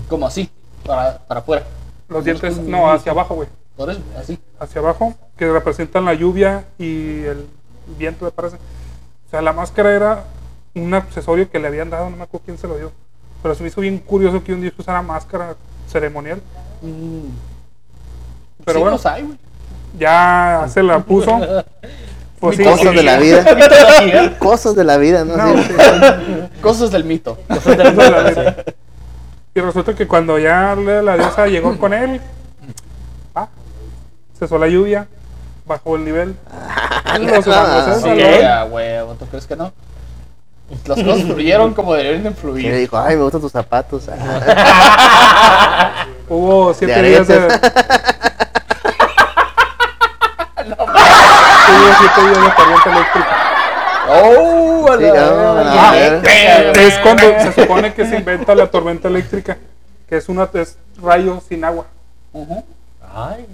[0.08, 0.50] Como así,
[0.86, 1.64] para, para afuera.
[2.08, 3.48] los dientes, no, hacia abajo, güey.
[3.76, 4.38] Por eso, así.
[4.58, 7.46] Hacia abajo, que representan la lluvia y el
[7.98, 8.56] viento, me parece.
[8.56, 10.24] O sea, la máscara era
[10.74, 12.92] un accesorio que le habían dado, no me acuerdo quién se lo dio.
[13.42, 15.56] Pero se me hizo bien curioso que un día usara máscara
[15.88, 16.40] ceremonial.
[18.64, 19.38] Pero sí bueno, los hay, güey.
[19.98, 21.38] ya se la puso.
[22.40, 24.38] Pues sí, Cosas sí, de la vida.
[24.38, 25.36] Cosas de la vida, ¿no?
[25.36, 25.62] No.
[25.62, 25.74] Sí.
[26.62, 27.36] Cosas del mito.
[27.46, 28.64] Cosas de la vida.
[29.54, 32.20] Y resulta que cuando ya la diosa llegó con él,
[33.34, 33.48] ah,
[34.38, 35.06] cesó la lluvia,
[35.70, 36.36] bajó el nivel.
[37.20, 37.44] Los
[39.18, 39.72] ¿tú crees que no?
[40.86, 42.76] Las cosas fluyeron como deberían de Y le fluir.
[42.76, 44.04] dijo, ay, me gustan tus zapatos.
[46.28, 47.36] Hubo siete De días de.
[47.38, 47.48] Hubo
[51.98, 53.36] siete días de tormenta eléctrica.
[54.08, 54.86] ¡Oh!
[54.90, 59.58] a la Sí, ah, Es cuando se supone que se inventa la tormenta eléctrica,
[60.08, 61.86] que es una es rayo sin agua.
[62.32, 62.64] Ujú.
[63.12, 63.44] Ay,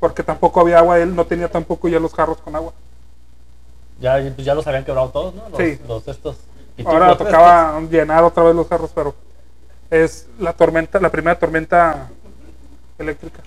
[0.00, 2.72] Porque tampoco había agua, él no tenía tampoco ya los jarros con agua.
[4.00, 5.48] ya, pues ya los habían quebrado todos, ¿no?
[5.48, 5.78] Los, Sí.
[5.88, 6.36] los estos.
[6.84, 9.12] Ahora tocaba llenar otra vez los jarros, pero
[9.90, 12.08] es la tormenta, la primera tormenta
[12.98, 13.40] eléctrica.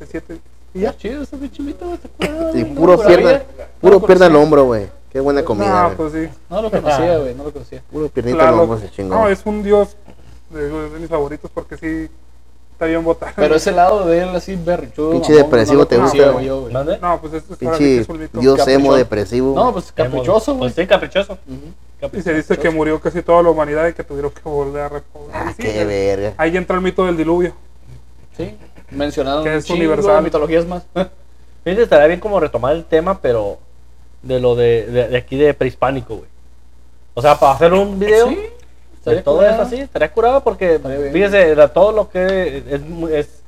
[0.00, 0.38] De siete.
[0.72, 0.96] Y ya.
[0.96, 3.42] Chido, ese No puro pierna,
[3.80, 4.88] puro pierna al hombro, güey.
[5.10, 5.96] Qué buena comida, No, güey.
[5.96, 6.38] pues sí.
[6.48, 7.82] No lo conocía, güey, no lo conocía.
[7.90, 8.54] Puro piernita Claro.
[8.56, 9.14] al hombro se chingó.
[9.14, 9.96] No, es un dios
[10.50, 12.10] de, de mis favoritos porque sí
[12.78, 13.32] está bien botado.
[13.34, 15.10] Pero ese lado de él así berrichudo.
[15.10, 16.72] Pinche mamón, depresivo no te gusta, güey, yo, güey.
[16.72, 16.98] ¿Mande?
[16.98, 17.84] No, pues es, es que Pinche
[18.34, 18.96] dios emo Caprichoso.
[18.96, 19.54] depresivo.
[19.56, 20.70] No, pues caprichoso, güey.
[20.72, 21.32] Pues sí, caprichoso.
[21.48, 22.16] Ujú.
[22.16, 24.88] Y se dice que murió casi toda la humanidad y que tuvieron que volver a
[24.88, 25.48] repoblar.
[25.48, 26.34] Ah, sí, qué es- verga.
[26.36, 27.52] Ahí entra el mito del diluvio.
[28.36, 28.56] Sí,
[28.92, 30.14] mencionaron Que es chingo universal.
[30.16, 30.84] de mitologías más.
[31.64, 33.58] Fíjate, estaría bien como retomar el tema, pero
[34.22, 36.28] de lo de, de, de aquí de prehispánico, güey.
[37.14, 38.38] O sea, para hacer un video Sí,
[39.16, 39.54] de todo curado.
[39.54, 40.80] eso así, estaría curado porque,
[41.12, 43.42] fíjese, la- todo lo que es, muy- es-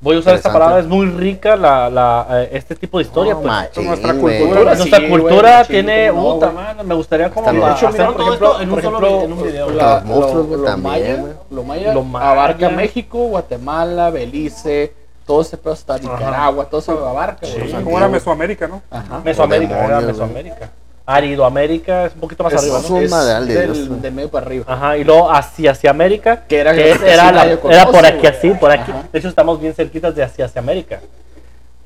[0.00, 3.34] voy a usar esta palabra, es muy rica la, la, eh, este tipo de historia,
[3.34, 3.46] pues.
[3.46, 7.58] machín, nuestra cultura, Nuestra Sí, cultura güey, machín, tiene, no, madre, me gustaría como De
[7.58, 9.64] hecho, hacer por ejemplo, en un solo ejemplo, vi- en un video.
[9.66, 9.76] güey.
[9.76, 12.30] la- Los monstruos, güey, lo también, maya, lo maya Lo maya.
[12.30, 14.92] abarca México, Guatemala, Belice,
[15.24, 17.62] todo ese pedo hasta Nicaragua, todo eso abarca, güey.
[17.62, 17.84] O sea, Sí.
[17.84, 18.82] como era Mesoamérica, ¿no?
[18.90, 19.20] Ajá.
[19.24, 20.12] Mesoamérica, era Demonios.
[20.18, 20.70] Mesoamérica.
[21.06, 22.96] Aridoamérica es un poquito más Es- arriba, es ¿no?
[22.96, 24.02] un es madral de del- Dios.
[24.02, 24.64] de medio para arriba.
[24.68, 28.04] Ajá, y luego hacia, hacia América, Que era que era, casi la- nadie era por
[28.06, 28.90] aquí así, por aquí.
[28.90, 29.04] Ajá.
[29.12, 31.00] De hecho, estamos bien cerquitas de hacia, hacia América.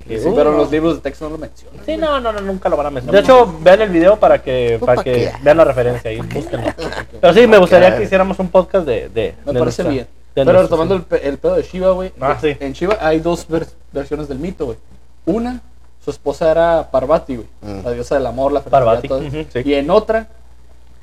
[0.07, 0.59] Que, Sí, uh, pero no.
[0.59, 1.81] los libros de texto no lo mencionan.
[1.85, 3.21] Sí, no, no, no, nunca lo van a mencionar.
[3.21, 6.21] De hecho, vean el video para que, Pues, para ¿pa' que vean la referencia ahí,
[6.21, 6.73] búsquenlo.
[7.21, 9.09] Pero sí, me gustaría que hiciéramos un podcast de.
[9.09, 10.07] de Me de parece nuestra- bien.
[10.37, 12.13] de Pero retomando el, pe- el pedo de Shiva, güey.
[12.21, 12.57] Ah, sí.
[12.61, 14.79] En Shiva hay dos ver- versiones del mito, güey.
[15.25, 15.61] Una,
[16.07, 17.49] su esposa era Parvati, güey.
[17.63, 17.85] Mm.
[17.85, 19.37] La diosa del amor, la fertilidad, Parvati, todo eso.
[19.37, 19.63] ujú, sí.
[19.65, 20.27] Y en otra,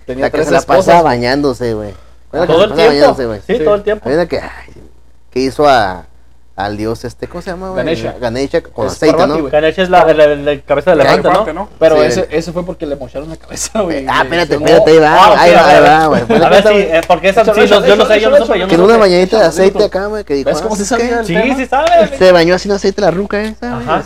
[0.08, 0.86] tenía La que tres se la esposas.
[0.86, 1.93] pasaba bañándose, güey.
[2.32, 2.93] ¿Cuál es la que Todo se el tiempo.
[2.93, 3.39] bañándose, güey?
[3.45, 3.64] Sí, Sí.
[3.66, 4.10] todo el tiempo.
[4.10, 4.41] Que,
[5.30, 6.06] que hizo a,
[6.56, 7.70] al dios este, ¿cómo se llama?
[7.72, 7.78] güey?
[7.84, 8.16] Ganesha.
[8.20, 9.41] Ganesha con Es aceite, Parvati, ¿no?
[9.41, 9.51] güey.
[9.51, 11.54] Ganesh es la, la- la cabeza de Elefante, ¿no?
[11.54, 11.70] ¿no?
[11.80, 12.01] Pero Sí.
[12.06, 14.06] ese, ese fue porque le mocharon la cabeza, güey.
[14.08, 15.89] Ah, espérate, espérate, ahí va, Ah, ahí va, a ahí ver.
[15.91, 16.43] va, güey.
[16.43, 18.97] A ver si, eh, porque esa sí, yo no sé, yo no no Que una
[18.97, 21.34] bañadita de aceite acá, güey, que dijo, ¿Ves ah, cómo se ¿sabes sabía qué?
[21.39, 22.18] el Sí, sí sabe.
[22.18, 23.84] Se bañó así en aceite la ruca esa, güey.
[23.89, 24.04] Ajá.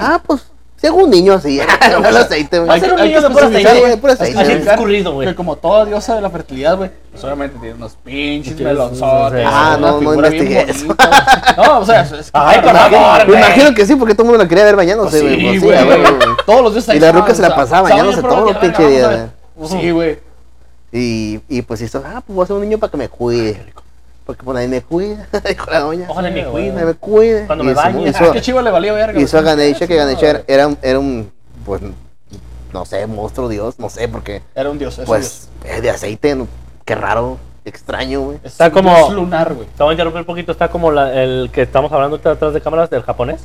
[0.00, 0.42] Ah, pues,
[0.76, 1.58] según un niño así,
[2.02, 2.68] no el aceite, güey.
[2.68, 4.54] Va a ser un Hay niño que de puro especificar, aceite, güey, puro aceite, Así
[4.54, 4.68] güey.
[4.68, 5.28] escurrido, güey.
[5.28, 9.46] Que como toda diosa de la fertilidad, güey, pues obviamente tiene unos pinches Tienes- melonzotes.
[9.48, 10.86] Ah, una no, no figura bien investigué eso.
[10.86, 11.54] bonita.
[11.56, 13.38] No, o sea, es es que Ay, por favor, Me güey.
[13.38, 15.40] imagino que sí, porque todo el mundo la quería ver bañándose, Pues güey.
[15.40, 15.78] sí, pues sí, güey.
[15.78, 16.28] a huevo, güey.
[16.44, 18.28] Todos los días ahí Y la estaban, ruca se la o sea, pasaba bañándose bien
[18.30, 19.82] todos los probadas, pinches ya, días, vamos a ver.
[19.84, 20.18] Sí, güey.
[20.92, 23.64] Y, y pues hizo, ah, pues voy a ser un niño para que me cuide.
[24.26, 26.06] Porque pues nadie me cuida, dijo la doña.
[26.08, 26.72] Ojalá me cuide.
[26.72, 27.46] Me cuide.
[27.46, 28.08] Cuando Y me bañe.
[28.08, 29.20] Hizo, Ah, qué chivo le valía verga.
[29.20, 29.42] hizo a.
[29.42, 31.30] Ganesha, que Ganesha era, era un, era un,
[31.66, 31.82] pues,
[32.72, 35.90] no sé, monstruo dios, no sé, porque, Era un dios, es un pues, es de
[35.90, 36.48] aceite, no-
[36.84, 38.38] qué raro, extraño, güey.
[38.42, 39.68] Está Es como- dios lunar, güey.
[39.76, 42.60] Te voy a interrumpir un poquito, está como la- el que estamos hablando detrás de
[42.60, 43.42] cámaras del japonés.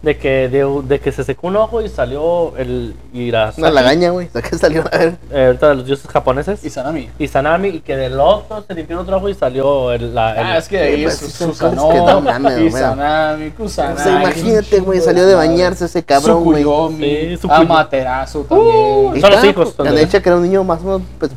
[0.00, 3.62] De que, de, de que se secó un ojo y salió el Irasaki.
[3.62, 4.84] Una lagaña, güey, ¿de qué salió?
[4.92, 5.16] A ver.
[5.32, 6.64] eh, ahorita de los dioses japoneses.
[6.64, 7.10] Y Sanami.
[7.18, 10.46] Y Sanami, y que del otro se limpió otro ojo y salió el, la, el-
[10.46, 12.66] Ah, es que ahí pues, es sí, Susanoo, cosas que no mames, güey.
[12.68, 14.00] Izanami, Kusanagi.
[14.00, 16.62] O sea, imagínate, güey, salió de bañarse ese cabrón, güey.
[16.62, 17.64] Sukuyomi, Sí, Sukuyomi.
[17.66, 18.68] Amaterasu también.
[18.68, 21.02] Uh, Son los Y hijos, son los Ganesha, que era un niño más o menos,
[21.18, 21.32] pues,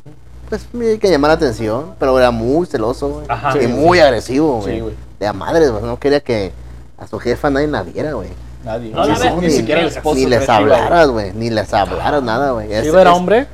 [0.49, 3.26] pues, hay que llamar la atención, pero era muy celoso, güey.
[3.28, 3.57] Ajá.
[3.57, 4.80] Y Sí, muy agresivo, Sí, güey.
[4.82, 4.93] güey.
[5.20, 5.84] de a madres, güey.
[5.84, 6.51] No quería que
[6.99, 8.28] a su jefa nadie la viera, güey.
[8.64, 8.91] Nadie.
[8.91, 10.16] No Ni siquiera el esposo.
[10.16, 11.34] Ni les hablaras, güey.
[11.34, 12.68] Ni les hablaras nada, güey.
[12.70, 13.47] ¿Shiva era hombre?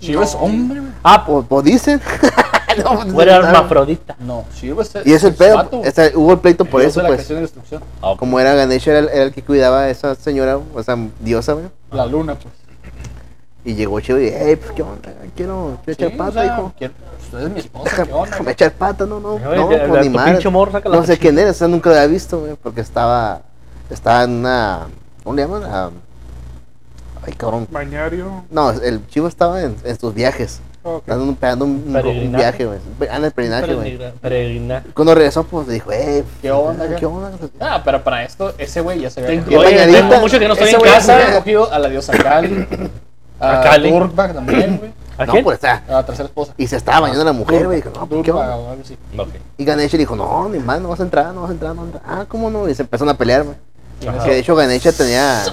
[0.00, 0.92] Shiva es hombre, güey.
[1.02, 2.00] Ah, o dicen.
[2.84, 4.16] No, pues, era no, hermafrodita.
[4.20, 5.68] No, Shiva es Y es el pedo.
[6.14, 7.28] hubo el pleito por eso, pues.
[8.02, 8.14] Ah.
[8.16, 11.66] Como era Ganesha, era el, que cuidaba a esa señora, o esa diosa, güey.
[11.90, 12.54] La luna, pues.
[13.64, 15.12] Y llegó Chido y, hey, pues, ¿qué onda?
[15.34, 16.72] Quiero, quiero Sí, echar o pata, sea, hijo.
[16.78, 18.38] quiero- Usted es mi esposa, ¿qué onda?
[18.38, 18.52] güey?
[18.52, 19.38] echar pata, no, no.
[19.38, 20.44] No, ya, pues tu madre.
[20.84, 23.42] No sé quién era, o sea, nunca lo había visto, güey, porque estaba,
[23.90, 24.86] estaba en una,
[25.24, 25.62] ¿cómo le llaman?
[25.66, 25.90] Ah,
[27.26, 27.66] ay, cabrón.
[27.70, 28.44] Bañario.
[28.50, 31.02] No, el chivo estaba en, en sus viajes, Ok.
[31.06, 32.36] dando un, pegando un, un Peregrinaje.
[32.36, 33.10] viaje, güey.
[33.10, 33.98] Anda en peregrinaje, güey.
[33.98, 34.84] Peregrina- peregrina.
[34.94, 37.32] Cuando regresó, pues dijo, eh, ¿Qué onda, ¿Qué onda?
[37.60, 39.60] Ah, pero para esto, ese güey ya se cogido.
[39.60, 41.34] Oye, tengo mucho que no estoy ese en casa.
[41.34, 42.66] cogido a la diosa Kali.
[43.40, 43.78] A A.
[43.78, 44.92] Durgbag también, güey.
[45.16, 45.42] ¿A No, quién?
[45.44, 46.54] pues, sea, A la tercera esposa.
[46.56, 47.76] y se estaba bañando la mujer, güey.
[47.82, 48.56] Dijo, no, pues, ¿qué onda?
[48.56, 48.96] o algo así.
[49.16, 49.28] Ok.
[49.56, 51.82] Y Ganesha dijo, no, ni más, no vas a entrar, no vas a entrar, no
[51.84, 52.18] vas a entrar.
[52.20, 52.68] Ah, ¿cómo no?
[52.68, 53.56] Y se empezaron a pelear, güey.
[54.06, 54.24] Ajá.
[54.24, 55.44] Que de hecho Ganesha tenía,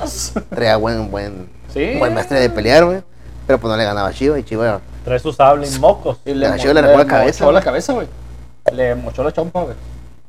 [0.50, 1.96] traía buen, buen, Sí.
[1.98, 3.02] buen maestre de pelear, güey.
[3.48, 6.18] Pero pues no le ganaba a Chiva y Chiva Trae su sable y mocos.
[6.26, 7.64] Y La mo- chiva le arrancó la cabeza, mochó la güey.
[7.64, 8.08] cabeza, güey.
[8.74, 9.76] Le mochó la chompa, güey.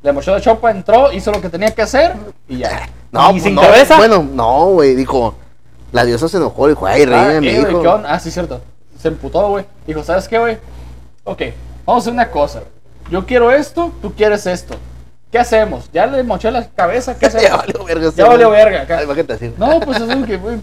[0.03, 2.15] Le mochó la chompa, entró, hizo lo que tenía que hacer
[2.47, 2.89] y ya.
[3.11, 3.97] No, ¿Y pues sin no, cabeza?
[3.97, 5.35] Bueno, no, güey, dijo.
[5.93, 8.01] La diosa se enojó, dijo, ay, Ah, reina, mi eh, hijo.
[8.07, 8.61] Ah, sí, cierto.
[9.01, 9.65] Se emputó, güey.
[9.87, 10.59] Dijo, ¿sabes qué, güey?
[11.25, 11.41] Ok,
[11.87, 12.61] vamos a hacer una cosa.
[13.11, 14.75] Yo quiero esto, tú quieres esto.
[15.37, 15.91] ¿Qué hacemos?
[15.93, 17.47] Ya le moché la cabeza, ¿qué hacemos?
[17.47, 18.11] ya valió verga.
[18.17, 19.01] Ya valió verga acá.
[19.01, 19.55] Ay.
[19.59, 20.61] No, pues es algo que, pues,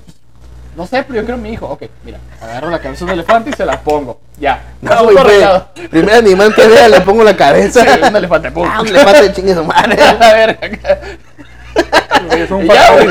[0.76, 1.68] no sé, pero yo a mi hijo.
[1.68, 4.20] Ok, mira, agarro la cabeza de un elefante y se la pongo.
[4.40, 4.64] Ya.
[4.82, 5.16] No, güey,
[5.92, 7.84] primer animal que vea, le pongo la cabeza.
[7.84, 8.68] Sí, un elefante, pum.
[8.68, 9.94] Ah, un elefante chingue su madre.
[10.02, 11.00] A la verga.
[12.38, 13.08] Es un ya, güey.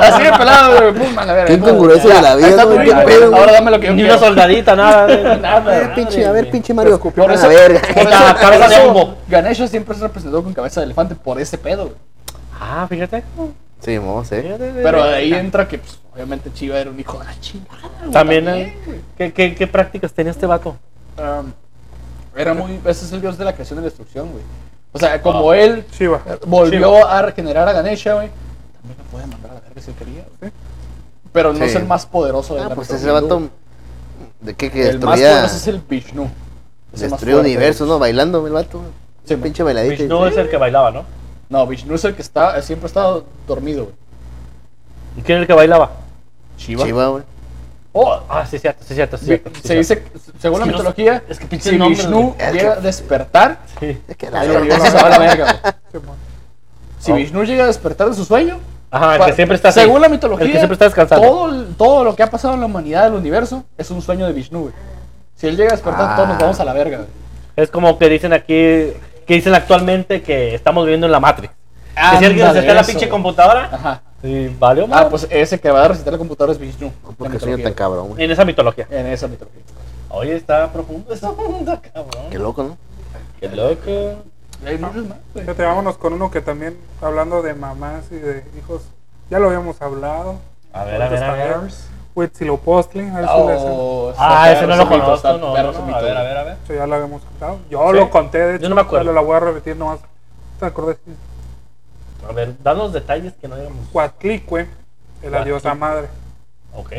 [0.00, 1.46] Así de pelado, güey.
[1.46, 3.54] Qué incongruencia de la vida, tu Qué pedo, Ahora güey.
[3.54, 5.06] dame lo que yo Ni una soldadita, nada.
[5.36, 6.52] Nada, A ver, pinche, a ver, güey.
[6.52, 6.94] pinche Mario.
[6.94, 7.80] escupió Por a eso, la verga.
[8.40, 9.16] cabeza de hongo.
[9.28, 11.96] Ganesha siempre se representó con cabeza de elefante por ese pedo, güey.
[12.60, 13.22] Ah, fíjate.
[13.80, 14.42] Sí, vamos, eh.
[14.42, 15.10] Fíjate, Pero güey.
[15.10, 17.78] de ahí entra que, pues, obviamente Chiva era un hijo de la chingada.
[18.00, 18.98] güey, También, eh, güey.
[19.16, 20.76] ¿qué, qué, qué prácticas tenía este vato?
[21.16, 21.52] Um,
[22.36, 22.80] era muy.
[22.84, 24.42] Ese es el dios de la creación y la destrucción, güey.
[24.92, 26.22] O sea, como él Shiva.
[26.46, 28.30] volvió a regenerar a Ganesha, güey,
[28.80, 30.52] también lo puede mandar a la verga si él quería, güey.
[31.32, 31.64] Pero no Sí.
[31.64, 33.42] es el más poderoso de Ah, la pues ese vato.
[34.40, 34.70] ¿De qué?
[34.70, 35.30] Que El más destruía.
[35.32, 36.30] poderoso es el Vishnu.
[36.92, 37.34] Es el fuerte.
[37.36, 37.98] universos, ¿no?
[37.98, 38.80] Bailando, el vato.
[39.24, 40.02] Sí, Un pinche bailadito.
[40.04, 41.04] Vishnu es el que bailaba, ¿no?
[41.50, 43.94] No, Vishnu es el que está, siempre ha estado dormido, güey.
[45.18, 45.90] ¿Y quién es el que bailaba?
[46.56, 46.84] Shiva.
[46.84, 47.22] Chiva, güey.
[47.92, 49.16] Oh, Ah, sí, cierto, sí, cierto.
[49.16, 50.02] Sí, cierto, sí, se dice,
[50.38, 52.34] según Es la que no- mitología, es que si nombres, Vishnu.
[52.38, 53.98] Es llega que- a despertar, Sí.
[54.06, 55.60] Es que la se la verga.
[56.98, 57.14] Si Oh.
[57.14, 58.58] Vishnu llega a despertar de su sueño,
[58.90, 59.80] Ajá, el que siempre está así.
[59.80, 61.26] según la mitología, El que siempre está descansando.
[61.26, 64.32] Todo, todo lo que ha pasado en la humanidad del universo es un sueño de
[64.32, 64.74] Vishnu, güey.
[65.36, 66.16] Si él llega a despertar, Ah.
[66.16, 67.08] todos nos vamos a la verga, güey.
[67.56, 68.44] Es como que dicen aquí,
[69.26, 71.52] que dicen actualmente que estamos viviendo en la Matrix.
[71.94, 74.02] Que si alguien Ándale, resetea la eso, pinche computadora, Ajá.
[74.22, 75.10] Y valió Ah, madre.
[75.10, 76.90] pues ese que va a recitar la computadora es Vishnu.
[77.16, 78.24] Porque soy tan cabrón, güey.
[78.24, 78.86] En esa mitología.
[78.90, 79.62] En esa mitología.
[80.10, 82.24] Oye, está profundo esa onda, cabrón.
[82.30, 82.76] Qué loco, ¿no?
[83.40, 83.90] Qué loco.
[84.64, 85.44] Y hay muchos más, güey.
[85.44, 88.82] Fíjate, vámonos con uno que también, hablando de mamás y de hijos,
[89.30, 90.36] ya lo habíamos hablado.
[90.72, 91.56] A ver, a ver, a ver.
[92.14, 93.64] Huitzilopochtli, a ver si le sé.
[93.68, 95.14] Oh, Ah, ese no lo conozco.
[95.14, 96.56] está No, perro no, A ver, a ver, a ver.
[96.64, 97.60] Eso ya lo habíamos hablado.
[97.70, 97.96] Yo Sí.
[97.96, 98.62] lo conté, de hecho.
[98.64, 99.04] Yo no me acuerdo.
[99.04, 100.00] Pero la voy a repetir nomás.
[100.58, 100.96] ¿Te acordás?
[102.26, 103.88] A ver, danos detalles que no digamos.
[103.92, 104.60] Coatlicue,
[105.22, 105.44] de la Coatlicue.
[105.44, 106.08] diosa madre
[106.74, 106.92] Ok.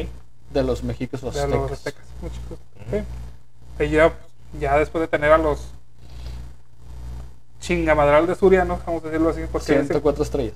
[0.51, 1.49] De los mexicos de aztecas.
[1.49, 2.05] los aztecas.
[2.22, 2.59] muy chicos.
[2.88, 3.03] Ok.
[3.80, 4.13] Ella,
[4.59, 5.67] ya después de tener a los
[7.59, 10.55] chingamadral de surianos, vamos a decirlo así, porque dice 104 estrellas.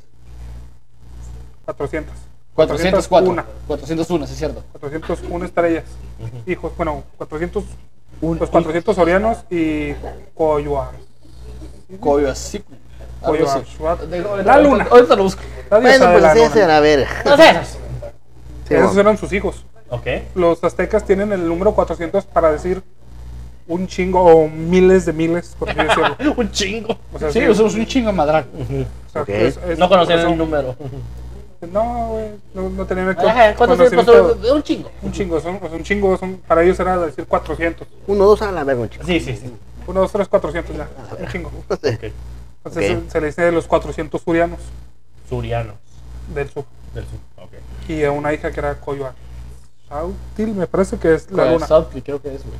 [1.65, 2.13] 400.
[2.55, 3.07] 404.
[3.09, 3.45] 401.
[3.67, 4.63] 401, sí es cierto.
[4.79, 5.83] 401 estrellas.
[6.45, 7.63] Hijos, bueno, 400,
[8.21, 9.93] los 400 sorianos y
[10.33, 10.91] Coyoar.
[11.99, 12.75] Coyoacicue.
[13.23, 13.77] Así.
[13.77, 14.43] Coyoacua.
[14.43, 14.87] La luna.
[14.89, 15.41] Ahorita lo busco.
[15.69, 16.77] Bueno, pues ese luna.
[16.77, 17.07] a ver.
[17.25, 17.67] No sé esos.
[18.67, 19.01] Sí, Esos bueno.
[19.01, 19.65] eran sus hijos.
[19.89, 20.07] Ok.
[20.35, 22.81] Los aztecas tienen el número 400 para decir
[23.67, 26.33] un chingo o miles de miles, por así decirlo.
[26.37, 26.97] Un chingo.
[27.13, 28.45] O sea, Sí, sí, somos un chingo madral.
[28.53, 29.29] o sea, Ok.
[29.29, 30.75] es- es- No conocían el número.
[31.71, 34.37] No, güey, no, no tenían el Ajá, ¿Cuántos conocimiento.
[34.53, 34.91] Un chingo.
[35.01, 37.87] Un chingo, son, sea, un chingo, son, para ellos era decir 400.
[38.07, 39.05] Uno, dos a la verga, un chico.
[39.05, 39.53] Sí, sí, sí.
[39.87, 40.87] 1, 2, 3, 400 ya,
[41.19, 41.51] un chingo.
[42.65, 44.59] Entonces se, se le dice de los 400 surianos
[45.29, 45.75] Surianos
[46.33, 46.65] del sur.
[46.93, 47.19] del sur.
[47.43, 47.51] Ok.
[47.89, 49.15] Y a una hija que era Coyoacán.
[49.89, 51.67] Sautil, me parece que es la luna.
[51.67, 52.57] Creo que es, güey.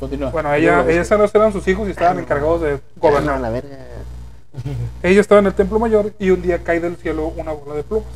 [0.00, 0.30] Continúa.
[0.30, 3.40] Bueno, ella, ellos eran eran sus hijos y estaban encargados de gobernar.
[3.40, 3.78] la verga.
[5.02, 7.82] Ella estaba en el templo mayor y un día cae del cielo una bola de
[7.82, 8.08] plumas.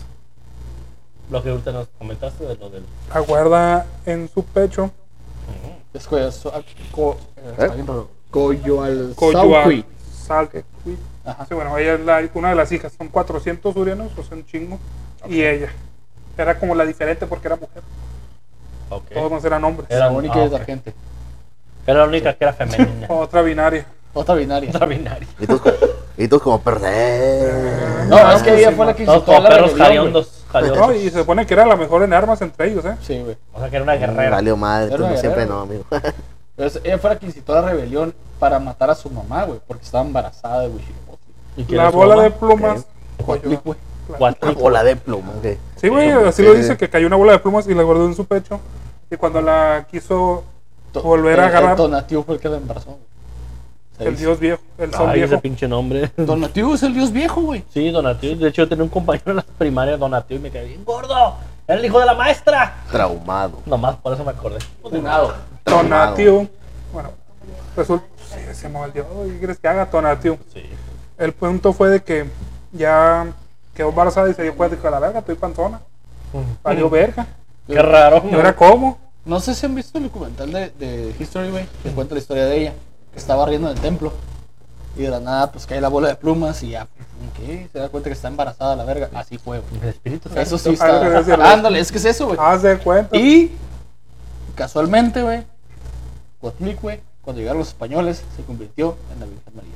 [1.31, 2.83] Lo que ahorita nos comentaste de lo del.
[3.15, 4.91] La guarda en su pecho.
[5.95, 6.75] Es Coyoacicue.
[6.93, 7.73] Co- eh,
[10.31, 11.47] Ajá.
[11.49, 12.93] Sí, bueno, ella es la- una de las hijas.
[12.97, 14.79] Son 400 surianos, o sea, un chingo.
[15.29, 15.69] Y ella.
[16.39, 17.83] Era como la diferente porque era mujer.
[18.89, 19.05] Ok.
[19.13, 19.91] Todos más eran hombres.
[19.91, 20.65] Era- La única ah, es la ok.
[20.65, 20.95] gente.
[21.87, 23.07] Era la única que era femenina.
[23.09, 23.85] Otra binaria.
[24.13, 24.71] Otra binaria.
[24.71, 25.29] Otra binaria.
[25.39, 25.61] Y tú,
[26.17, 28.07] y tú como perder.
[28.09, 30.45] No, es que ella fue la que Todos incitó a como la perros jaliondos.
[30.51, 30.79] jaliondos.
[30.89, 32.97] No, y se supone que era la mejor en armas entre ellos, ¿eh?
[33.03, 33.37] Sí, güey.
[33.53, 34.31] O sea que era una guerrera.
[34.31, 35.85] Valió madre, tú no, siempre no, amigo.
[36.61, 39.61] Entonces, ella fue la que incitó a la rebelión para matar a su mamá, güey,
[39.67, 41.33] porque estaba embarazada de Huitzilopochtli.
[41.57, 42.87] ¿Y quién La bola de plumas.
[43.25, 43.77] Cuatlicue.
[44.59, 45.47] bola de pluma, ok.
[45.77, 48.05] Sí, güey, así Sí, lo dice, que cayó una bola de plumas y la guardó
[48.05, 48.61] en su pecho.
[49.11, 50.45] Y cuando la quiso
[50.93, 51.71] Volver a agarrar.
[51.71, 52.91] El Tonatiuh fue el que la embarazó.
[52.91, 54.09] güey.
[54.09, 55.41] El dios viejo, el sol Ay, ese viejo.
[55.43, 56.11] pinche nombre.
[56.17, 57.65] Donatiuh es el dios viejo, güey.
[57.73, 58.37] Sí, Donatio.
[58.37, 61.37] De hecho, yo tenía un compañero en la primaria, Donatio, y me quedé bien gordo.
[61.67, 62.83] Era el hijo de la maestra.
[62.91, 63.61] Traumado.
[63.67, 64.59] Nomás por eso me acordé.
[64.83, 65.35] Funado.
[65.65, 66.49] Tonatiu.
[66.93, 67.11] Bueno,
[67.77, 68.07] resulta.
[68.29, 69.07] Sí, se me olvidó.
[69.27, 70.39] ¿Qué quieres que haga Tonatiu?
[70.53, 70.63] Sí.
[71.19, 72.27] El punto fue de que
[72.73, 73.27] ya
[73.75, 75.81] quedó embarazada y se dio cuenta, dijo, a la verga, estoy panzona.
[76.63, 77.27] Valió verga.
[77.67, 78.23] Qué raro.
[78.31, 78.99] ¿Y ahora cómo?
[79.25, 82.47] No sé si han visto el documental de, de History, güey, que cuenta la historia
[82.47, 82.75] de ella,
[83.13, 84.13] que estaba riendo en el templo.
[84.97, 86.89] Y de la nada, pues cae la bola de plumas y ya,
[87.37, 87.69] ¿qué?
[87.73, 89.09] Se da cuenta que está embarazada la verga.
[89.15, 89.83] Así fue, güey.
[89.83, 91.53] El espíritu Eso sí Ah, es está.
[91.53, 92.39] Ándale, es que es eso, güey.
[92.41, 93.17] Haz de cuenta.
[93.17, 93.53] Y
[94.55, 95.45] casualmente, güey,
[96.41, 99.71] Coatlic, güey, cuando llegaron los españoles, se convirtió en la Virgen María.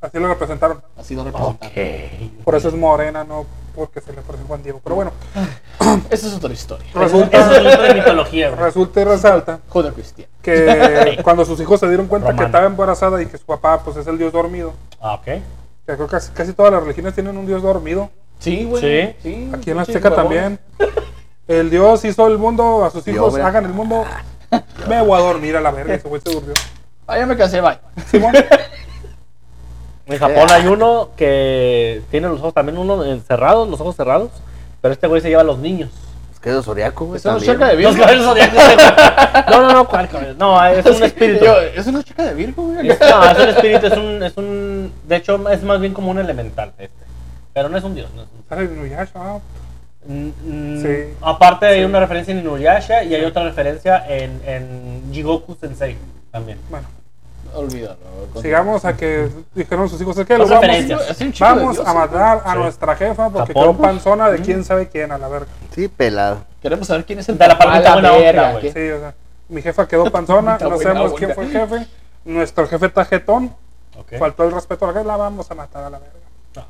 [0.00, 0.80] Así lo representaron.
[0.96, 2.30] Así lo representaron.
[2.44, 4.80] Por eso es morena, no porque se le parece Juan Diego.
[4.82, 5.12] Pero bueno,
[6.10, 6.86] Esa es otra historia.
[6.88, 8.60] Eso es resulta, libro de mitología, güey.
[8.62, 10.30] resulta y resalta Joder, cristiano.
[10.42, 13.96] que cuando sus hijos se dieron cuenta que estaba embarazada y que su papá pues
[13.96, 15.24] es el dios dormido, Ah, ok.
[15.24, 15.42] que
[15.84, 18.80] creo que casi, casi todas las religiones tienen un dios dormido, Sí, güey.
[18.82, 19.16] Sí.
[19.22, 20.58] sí aquí en la Azteca también.
[21.48, 24.04] El dios hizo el mundo, a sus Dios, hijos hagan el mundo.
[24.88, 26.54] Me voy a dormir a la verga, ese güey se durmió.
[27.06, 27.78] Ah, ya me cansé, bye.
[28.10, 28.34] Simón,
[30.06, 34.30] En Japón hay uno que tiene los ojos también uno eh, cerrados, los ojos cerrados.
[34.80, 35.90] Pero este güey se lleva a los niños.
[36.32, 37.16] Es que es zodiaco, güey.
[37.16, 37.46] Es también.
[37.52, 37.92] cerca de Virgo.
[39.50, 39.88] No, no, no.
[40.38, 41.44] No, es un espíritu.
[41.44, 42.88] Yo, es una chica de Virgo, güey.
[42.90, 44.92] Es- No, es un espíritu, es un, es un.
[45.06, 47.04] De hecho, es más bien como un elemental este.
[47.52, 48.08] Pero no es un dios.
[48.14, 49.38] No es un- ah,
[50.08, 51.14] Mm, mm, Sí.
[51.20, 55.96] Aparte hay una referencia en Inuyasha y hay otra referencia en, en Jigoku Sensei
[56.32, 56.58] también.
[56.70, 56.86] Bueno,
[57.54, 57.96] Olvídalo.
[58.40, 60.60] sigamos a que dijeron sus hijos, es que lo vamos,
[61.38, 65.18] vamos Dios, a matar a nuestra jefa porque quedó panzona de quién sabe quién a
[65.18, 65.46] la verga.
[65.74, 66.38] Sí, pelado.
[66.62, 68.62] Queremos saber quién es el De la palmita buena onda, verga, güey.
[68.62, 68.72] ¿qué?
[68.72, 69.14] Sí, o sea,
[69.50, 71.86] mi jefa quedó panzona, no sabemos quién fue el jefe.
[72.24, 73.54] Nuestro jefe está jetón,
[73.96, 74.14] Ok.
[74.18, 76.14] faltó el respeto a la jefa, la vamos a matar a la verga.
[76.56, 76.64] Ah.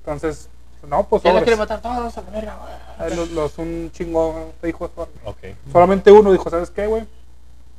[0.00, 0.48] Entonces,
[0.88, 1.56] no, pues ¿Quién la sobres.
[1.56, 3.10] quiere matar todos a la verga, güey?
[3.10, 4.90] Ahí Los, los un chingo de hijos.
[5.24, 5.38] Ok.
[5.72, 7.06] Solamente uno dijo, ¿sabes qué, güey?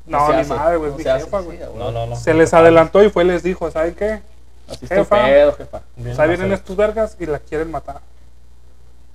[0.06, 1.60] No, ni hace, madre, güey, no mi jefa, güey.
[1.76, 2.16] No, no, no.
[2.16, 4.22] Se les adelantó y fue y les dijo, ¿saben qué?
[4.68, 5.26] Así Jefa.
[5.26, 5.82] pedo, jefa.
[5.96, 6.54] Bien, Pues ahí no vienen sé.
[6.56, 8.02] estos vergas y la quieren matar.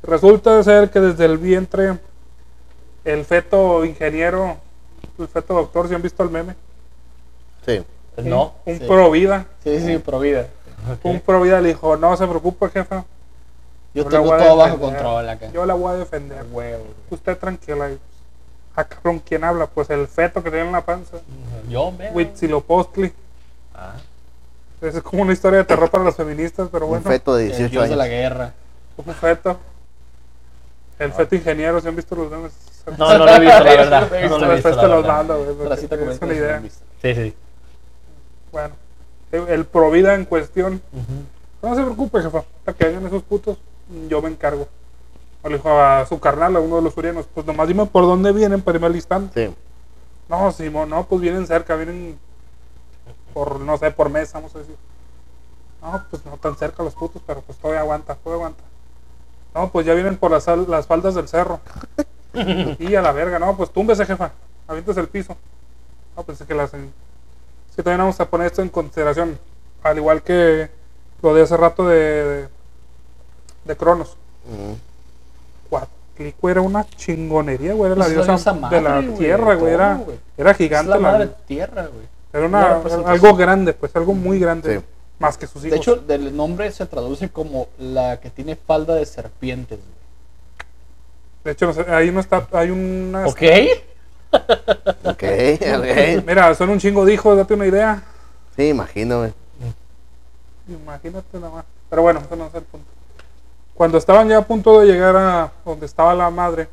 [0.03, 1.99] Resulta ser que desde el vientre,
[3.05, 4.57] el feto ingeniero,
[5.19, 6.55] el feto doctor, si han visto el meme?
[7.65, 7.83] Sí.
[8.19, 8.55] No.
[8.65, 8.85] Un, Sí.
[8.87, 9.47] pro vida.
[9.65, 10.47] Sí, sí, pro vida.
[10.93, 11.05] Ok.
[11.05, 13.05] Un pro vida le dijo, no se preocupe, jefa.
[13.95, 15.51] Yo la tengo todo bajo control acá.
[15.53, 16.45] Yo la voy a defender.
[16.51, 16.85] Huevo.
[17.11, 17.91] Usted tranquila.
[18.77, 19.67] Ah, cabrón, ¿quién habla?
[19.69, 21.19] Pues el feto que tiene en la panza.
[21.69, 22.11] Yo, ve.
[22.13, 23.13] Huitzilopochtli.
[23.75, 23.95] Ah.
[24.81, 27.05] Es como una historia de terror para los feministas, pero Un bueno.
[27.09, 28.15] feto de El 18 dios de la años.
[28.17, 28.53] guerra.
[28.97, 29.59] Un feto.
[30.99, 32.53] El feto ingeniero, ¿se han visto los memes?
[32.99, 34.01] No, no lo he visto, la verdad.
[34.03, 35.17] No lo he visto, No lo he visto, Después la los verdad.
[35.17, 36.13] mando, güey.
[36.13, 36.63] es una idea.
[37.03, 37.35] Sí, sí.
[38.53, 38.75] Bueno,
[39.33, 40.83] el el Provida en cuestión.
[40.93, 41.69] Ujú.
[41.69, 42.39] No se preocupe, jefa.
[42.59, 43.57] Hasta que hagan esos putos,
[44.09, 44.69] yo me encargo.
[45.43, 48.05] O le dijo a su carnal, a uno de los surianos, pues nomás dime por
[48.05, 49.31] dónde vienen para irme alistando.
[49.35, 49.55] Sí.
[50.29, 52.19] No, Simón, no, pues vienen cerca, vienen
[53.35, 54.77] por, no sé, por mes, vamos a decir.
[55.83, 58.65] No, pues no tan cerca los putos, pero pues todavía aguanta, todavía aguanta.
[59.55, 61.61] No, pues ya vienen por las, al- las faldas del cerro.
[62.79, 64.33] y a la verga, no, pues túmbese, jefa.
[64.67, 65.37] Avientes el piso.
[66.17, 66.73] No, pensé que las...
[66.75, 66.93] en-
[67.71, 69.39] Sí, también vamos a poner esto en consideración.
[69.83, 70.71] Al igual que
[71.23, 72.49] lo de hace rato de, de,
[73.65, 74.17] de Cronos.
[74.47, 74.77] Ujú.
[75.71, 77.91] Cuatlico era una chingonería, güey.
[77.93, 78.37] Era la diosa
[78.71, 79.73] de la tierra, güey.
[79.75, 80.01] Era,
[80.37, 80.91] era Es gigante.
[80.91, 82.07] la la- madre tierra, güey.
[82.33, 84.79] era la una, algo grande, pues algo muy grande.
[84.79, 84.85] Sí.
[85.19, 85.71] Más que sus hijos.
[85.71, 89.79] De hecho, del nombre se traduce como la que tiene falda de serpientes.
[89.79, 89.95] güey.
[91.45, 92.47] De hecho, no sé, ahí no está.
[92.53, 93.27] Hay una.
[93.27, 93.43] Ok.
[95.05, 96.25] Ok, ok.
[96.27, 98.03] Mira, son un chingo de hijos, date una idea.
[98.57, 99.33] Sí, imagino, güey.
[100.69, 101.65] Imagínate nada más.
[101.91, 102.87] Pero bueno, eso no es el punto.
[103.75, 106.69] Cuando estaban ya a punto de llegar a donde estaba la madre,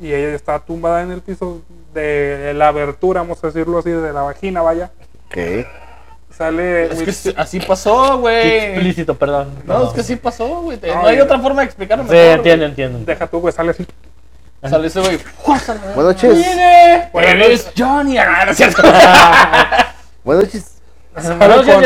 [0.00, 1.62] y ella estaba tumbada en el piso
[1.94, 4.90] de la abertura, vamos a decirlo así, de la vagina, vaya,
[5.28, 5.66] Ok.
[6.36, 6.86] sale.
[7.04, 8.48] Es que así pasó, güey.
[8.72, 9.50] Explícito, perdón.
[9.64, 10.78] No, es que sí pasó, güey.
[10.82, 12.04] No, No hay otra forma de explicarlo.
[12.04, 12.98] Sí, mejor, entiendo, entiendo.
[13.04, 13.86] Deja tú, güey, sale así.
[14.62, 15.18] Sale ese güey.
[15.46, 16.34] Buenas noches.
[16.34, 17.08] ¡Viene!
[17.12, 18.18] Buenas Eres Johnny.
[18.18, 18.82] Ah, no es cierto.
[20.24, 20.79] Buenas noches.
[21.16, 21.84] Sale con,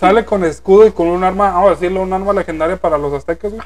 [0.00, 3.12] sale con escudo y con un arma, vamos a decirlo, un arma legendaria para los
[3.12, 3.62] aztecas, güey.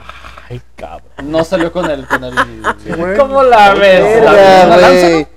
[0.51, 1.03] Ay, cabrón.
[1.31, 2.07] No salió con el.
[2.09, 2.35] Con el
[2.97, 3.17] güey.
[3.17, 4.25] ¿Cómo la ves?
[4.25, 5.29] ¿La Verga, lanza, güey.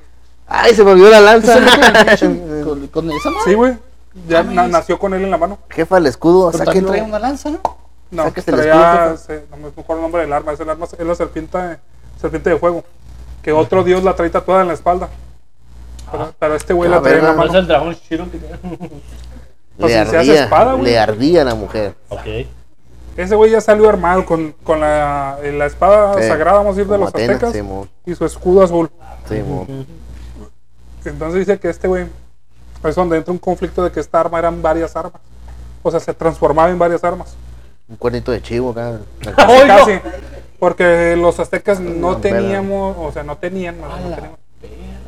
[0.48, 1.54] Ay, se me olvidó la lanza.
[2.64, 3.44] con, con esa madre.
[3.46, 3.78] Sí, güey.
[4.28, 5.60] Ya Ah, na- nació con él en la mano.
[5.70, 7.60] Jefa, el escudo, Pero también trae una lanza, ¿no?
[8.12, 10.70] No, Sáquese el traía, escudo, se- no me acuerdo el nombre del arma, es el
[10.70, 11.78] arma, es la serpiente,
[12.20, 12.84] serpiente de fuego.
[13.44, 15.10] Que otro dios la trae tatuada en la espalda.
[16.12, 17.38] Pero, pero este güey Ah, la trae en la verga.
[17.38, 17.60] ¿No es mano.
[17.60, 18.58] el dragón Shiro que tiene?
[19.88, 20.86] Le si se hace ardía, espada, güey.
[20.86, 21.96] le ardía a la mujer.
[22.10, 22.26] Ok.
[23.18, 26.28] Ese güey ya salió armado con, con la, la espada Sí.
[26.28, 28.90] sagrada, vamos a decir, de Como los Atena, aztecas Simón, y su escudo azul.
[29.28, 29.86] Simón.
[31.06, 32.06] Entonces dice que este güey
[32.84, 35.22] es donde entra un conflicto de que esta arma eran varias armas.
[35.84, 37.36] O sea, se transformaba en varias armas.
[37.88, 39.00] Un cuernito de chivo acá.
[39.36, 40.02] Casi, casi.
[40.60, 44.32] Porque los aztecas no No, teníamos, o sea, no tenían, no la tenían,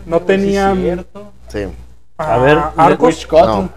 [0.05, 1.05] no sí tenían.
[1.49, 1.67] Sí.
[2.17, 3.28] ah, A ver, arcos.
[3.32, 3.69] No.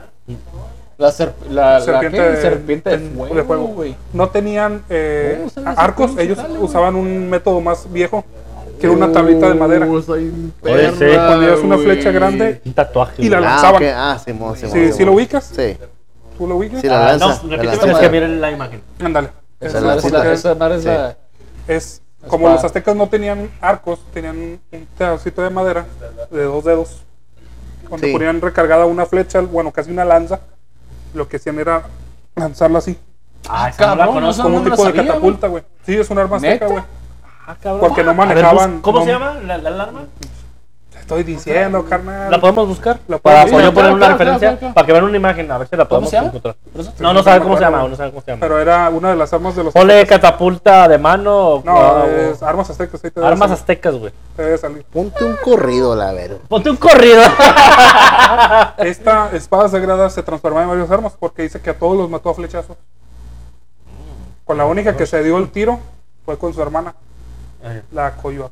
[0.97, 3.67] La, serp- la, la serpiente, de, serpiente de de- fuego, de fuego.
[3.69, 3.97] güey.
[4.13, 5.45] No tenían eh,
[5.77, 8.25] arcos, ¿Cómo se ellos sale, usaban un método más viejo,
[8.81, 9.87] que era una tablita de madera.
[9.87, 10.31] Uh, Oye,
[10.93, 11.05] sí.
[11.17, 13.15] Ponías una flecha grande Un tatuaje.
[13.23, 13.39] Y la.
[13.39, 13.83] Ah, lanzaban.
[13.95, 14.73] Ah, Simón, Simón.
[14.73, 15.07] ¿Sí, ¿Sí Simón.
[15.07, 15.45] lo ubicas?
[15.55, 15.77] Sí.
[16.39, 16.81] ¿Tú lo ubicas?
[16.81, 17.41] Sí, la Ah, lanza.
[17.45, 18.81] no, repíteme, es que miren la imagen.
[19.03, 19.29] Ándale.
[19.61, 20.89] Esa Es madre es la- esa madre es Sí.
[20.89, 21.17] la-
[21.67, 24.61] Es como los aztecas no tenían arcos, tenían un
[24.99, 25.87] pedacito de madera
[26.31, 27.03] de dos dedos.
[27.89, 28.13] Cuando Sí.
[28.13, 30.41] ponían recargada una flecha, bueno, casi una lanza,
[31.15, 31.83] lo que hacían era
[32.37, 32.99] lanzarla así,
[33.49, 34.43] Ah, esa no la cabrón, conozco.
[34.43, 35.63] como no un la tipo de sabía, catapulta, güey.
[35.87, 36.67] Sí, es un arma ¿Neta?
[36.67, 36.83] güey.
[37.47, 37.81] Ah, cabrón.
[37.81, 40.05] Porque no manejaban- ¿Cómo no- se llama la, la alarma?
[41.05, 42.31] Estoy diciendo, carnal.
[42.31, 42.99] ¿La podemos buscar?
[43.09, 43.75] La para podemos buscar.
[43.75, 44.75] poner una Claro, referencia, claro, claro.
[44.75, 46.29] para que vean una imagen, a ver si la ¿Cómo podemos se llama?
[46.29, 46.57] encontrar.
[46.99, 48.41] No, no sabe cómo se llama, no sabe cómo se llama.
[48.41, 51.61] Pero era una de las armas de los Ponle catapulta de mano.
[51.63, 53.05] No, o- es armas aztecas.
[53.05, 54.13] Ahí te debe armas aztecas, güey.
[54.35, 54.83] te debe salir.
[54.91, 56.39] Ponte un corrido, la verga.
[56.49, 57.21] Ponte un corrido.
[58.79, 62.31] Esta espada sagrada se transformaba en varias armas porque dice que a todos los mató
[62.31, 62.79] a flechazos.
[64.47, 65.79] Con la única que se dio el tiro
[66.25, 66.95] fue con su hermana,
[67.93, 68.51] la Coyo.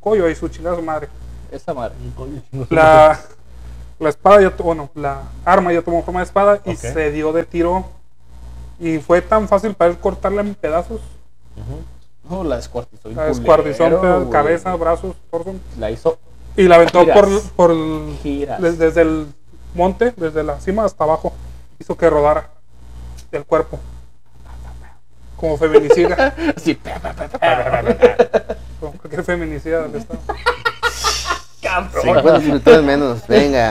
[0.00, 1.08] Coyo y su chingada su madre.
[1.56, 1.94] Esa madre.
[2.70, 3.18] La,
[3.98, 7.44] la espada ya, bueno, la arma ya tomó forma de espada y se dio de
[7.44, 7.84] tiro.
[8.78, 11.00] Y fue tan fácil para él cortarla en pedazos.
[12.28, 13.08] No, la descuartizó.
[13.10, 15.54] La descuartizó en cabeza, brazos, torso.
[15.78, 16.18] La hizo
[16.56, 17.18] Y la aventó Giras.
[17.18, 18.60] por, por el- giras.
[18.60, 19.26] des- desde el
[19.74, 21.32] monte, desde la cima hasta abajo.
[21.78, 22.50] Hizo que rodara
[23.32, 23.78] el cuerpo.
[25.36, 26.34] Como feminicida.
[26.56, 28.56] Así, pa, pa, pa, pa, pa.
[28.80, 30.20] como cualquier feminicida del estado.
[32.02, 33.26] 50 suscriptores menos.
[33.28, 33.70] Venga.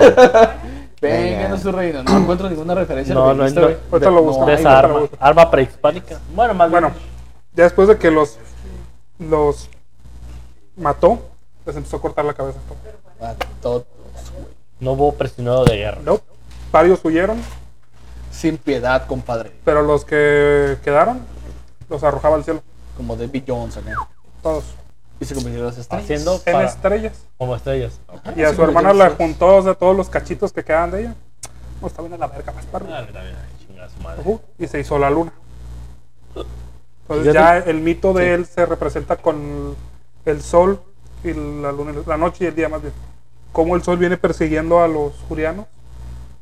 [1.01, 2.03] Venga, no es su reino.
[2.03, 3.14] No encuentro ninguna referencia.
[3.14, 4.12] No, a lo que no, dijiste, no.
[4.12, 4.45] lo busco.
[4.47, 5.01] Hay, esa arma.
[5.20, 6.20] Arma prehispánica.
[6.34, 7.01] Bueno, más Bueno, bien.
[7.53, 8.38] ya después de que los
[9.20, 9.70] los
[10.76, 11.20] mató,
[11.66, 12.60] les empezó a cortar la cabeza.
[13.22, 13.86] A todos,
[14.36, 14.47] güey.
[14.80, 15.99] No hubo prisionero de guerra.
[16.03, 16.20] No,
[16.72, 17.38] varios huyeron,
[18.32, 19.51] Sin piedad, compadre.
[19.64, 21.22] pero los que quedaron
[21.89, 22.62] los arrojaba al cielo,
[22.97, 23.91] Como David Jones acá.
[24.41, 24.66] todos,
[25.20, 26.03] Y se convirtieron en las estrellas.
[26.03, 27.13] Haciendo en para- estrellas.
[27.38, 27.99] como estrellas.
[28.36, 31.16] Y a su hermana la juntó, sea, todos los cachitos que quedaban de ella.
[31.82, 32.91] No, está bien a la verga, más arriba.
[33.01, 33.32] Dale, dale,
[33.97, 34.24] su madre.
[34.59, 35.32] Y se hizo la luna.
[37.07, 39.76] Entonces ya el mito de él se representa con
[40.26, 40.82] el sol
[41.24, 42.93] y la luna, la noche y el día más bien.
[43.51, 45.66] Cómo el sol viene persiguiendo a los jurianos,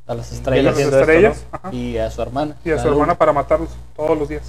[0.07, 0.63] A las a estrellas.
[0.65, 2.55] las haciendo esto, estrellas Y a su hermana.
[2.63, 2.93] y a su luna.
[2.95, 4.43] hermana para matarlos todos los días.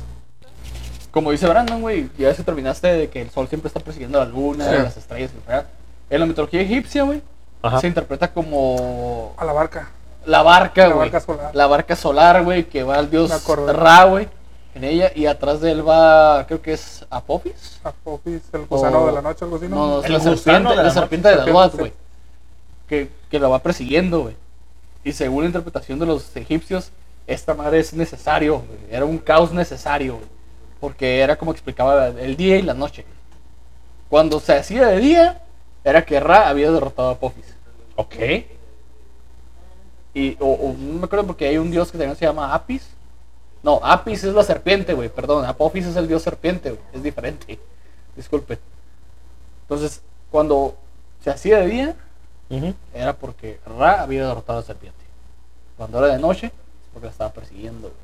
[1.14, 4.20] Como dice Brandon, güey, ya ves que terminaste de que el sol siempre está persiguiendo
[4.20, 4.74] a la luna, Sí.
[4.74, 5.66] a las estrellas, y la fregada.
[6.10, 7.22] En la mitología egipcia, güey,
[7.80, 9.88] se interpreta como A la barca.
[10.26, 11.08] la barca, La güey.
[11.10, 11.50] barca solar.
[11.54, 13.30] La barca solar, güey, que va al dios.
[13.72, 14.28] Ra, güey,
[14.74, 17.78] en ella, y atrás de él va, creo que es Apophis.
[17.84, 19.76] Apofis, el gusano O- de la noche, algo así, ¿no?
[20.00, 21.92] No, El la serpiente, de la la serpiente de la Serpiente, güey.
[22.88, 24.36] Que, que lo va persiguiendo, güey.
[25.04, 26.90] Y según la interpretación de los egipcios,
[27.28, 28.78] esta madre es necesario, güey.
[28.90, 30.33] Era un caos necesario, güey.
[30.84, 33.06] Porque era como explicaba el día y la noche.
[34.10, 35.40] Cuando se hacía de día,
[35.82, 37.54] era que Ra había derrotado a Apophis.
[37.96, 38.14] Ok.
[40.12, 42.86] Y, o, o no me acuerdo porque hay un dios que también se llama Apis.
[43.62, 45.08] No, Apis es la serpiente, güey.
[45.08, 46.82] Perdón, Apophis es el dios serpiente, güey.
[46.92, 47.58] Es diferente.
[48.14, 48.58] Disculpe.
[49.62, 50.76] Entonces, cuando
[51.22, 51.96] se hacía de día,
[52.50, 52.74] Ujú.
[52.92, 55.02] era porque Ra había derrotado a la serpiente.
[55.78, 56.52] Cuando era de noche, es
[56.92, 57.88] porque la estaba persiguiendo.
[57.88, 58.03] güey.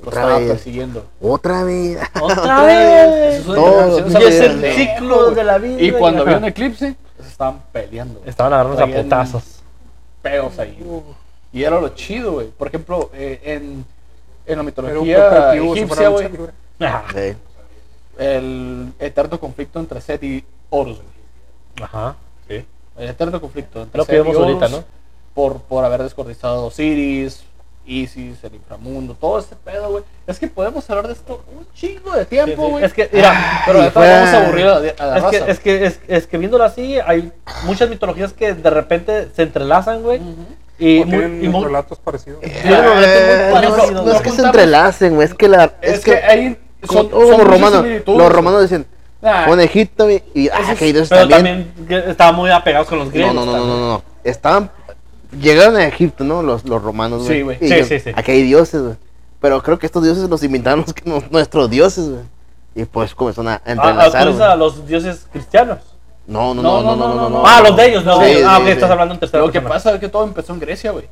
[0.00, 0.48] Lo Otra estaba vez.
[0.48, 1.06] persiguiendo.
[1.20, 2.10] Otra vida.
[2.20, 3.40] Otra vez.
[3.40, 5.80] Eso Todo, y es el de- ciclo de la vida.
[5.80, 8.18] Y cuando había un eclipse, pues estaban peleando.
[8.18, 8.30] güey.
[8.30, 9.44] Estaban agarrando a putazos.
[10.22, 10.76] Peos ahí.
[10.80, 11.02] güey.
[11.52, 12.48] Y era lo chido, güey.
[12.48, 13.84] Por ejemplo, eh, en,
[14.46, 16.28] en la mitología egipcia, güey.
[17.12, 17.36] Sí.
[18.18, 20.98] el eterno conflicto entre Set y Horus.
[21.80, 22.16] Ajá.
[22.48, 22.64] Sí.
[22.98, 24.84] El eterno conflicto entre Lo Set y vimos ahorita, ¿no?
[25.34, 27.44] por, por haber descortizado Osiris,
[27.84, 30.04] Isis, el inframundo, todo ese pedo, güey.
[30.26, 32.70] Es que podemos hablar de esto un chingo de tiempo, sí.
[32.72, 32.84] güey.
[32.84, 35.38] Es que, mira, pero y de vamos a aburrir a la, a la es que,
[35.40, 35.50] raza.
[35.50, 37.32] es, que, es, es que viéndolo así, hay
[37.64, 40.20] muchas mitologías que de repente se entrelazan, güey.
[40.78, 42.40] Y, O muy, tienen y muy- relatos parecidos.
[42.42, 45.26] Sí, no, no, muy Eh, no, parecido, no es que se entrelacen, güey.
[45.28, 45.64] Es que la.
[45.80, 46.16] Es, Es, que, que.
[46.24, 46.58] hay.
[46.88, 47.84] Son, los romanos.
[48.06, 48.86] Los romanos decían.
[49.24, 50.20] Ah, Con Egipto y.
[50.34, 51.72] y ah, que ellos pero también.
[51.76, 53.32] también que estaban muy apegados con los griegos.
[53.34, 54.02] no, no, no, no, no.
[54.24, 54.70] Estaban.
[55.40, 56.42] Llegaron a Egipto, ¿no?
[56.42, 57.38] Los, los romanos, güey.
[57.38, 57.58] Sí, güey.
[57.60, 58.10] Sí, sí, sí.
[58.14, 58.94] Aquí hay dioses, güey.
[59.40, 62.22] Pero creo que estos dioses los inventaron los nuestros dioses, güey.
[62.74, 64.42] Y pues comenzaron a Ah, ah, entrelazar, güey.
[64.42, 65.78] a los dioses cristianos.
[66.26, 67.42] No, no, no, no, no, no, no.
[67.46, 68.16] Ah, los de ellos, no.
[68.20, 68.70] Sí, ah, sí, ok, sí.
[68.70, 71.08] estás hablando en tercera Lo que pasa es que todo empezó en Grecia, güey.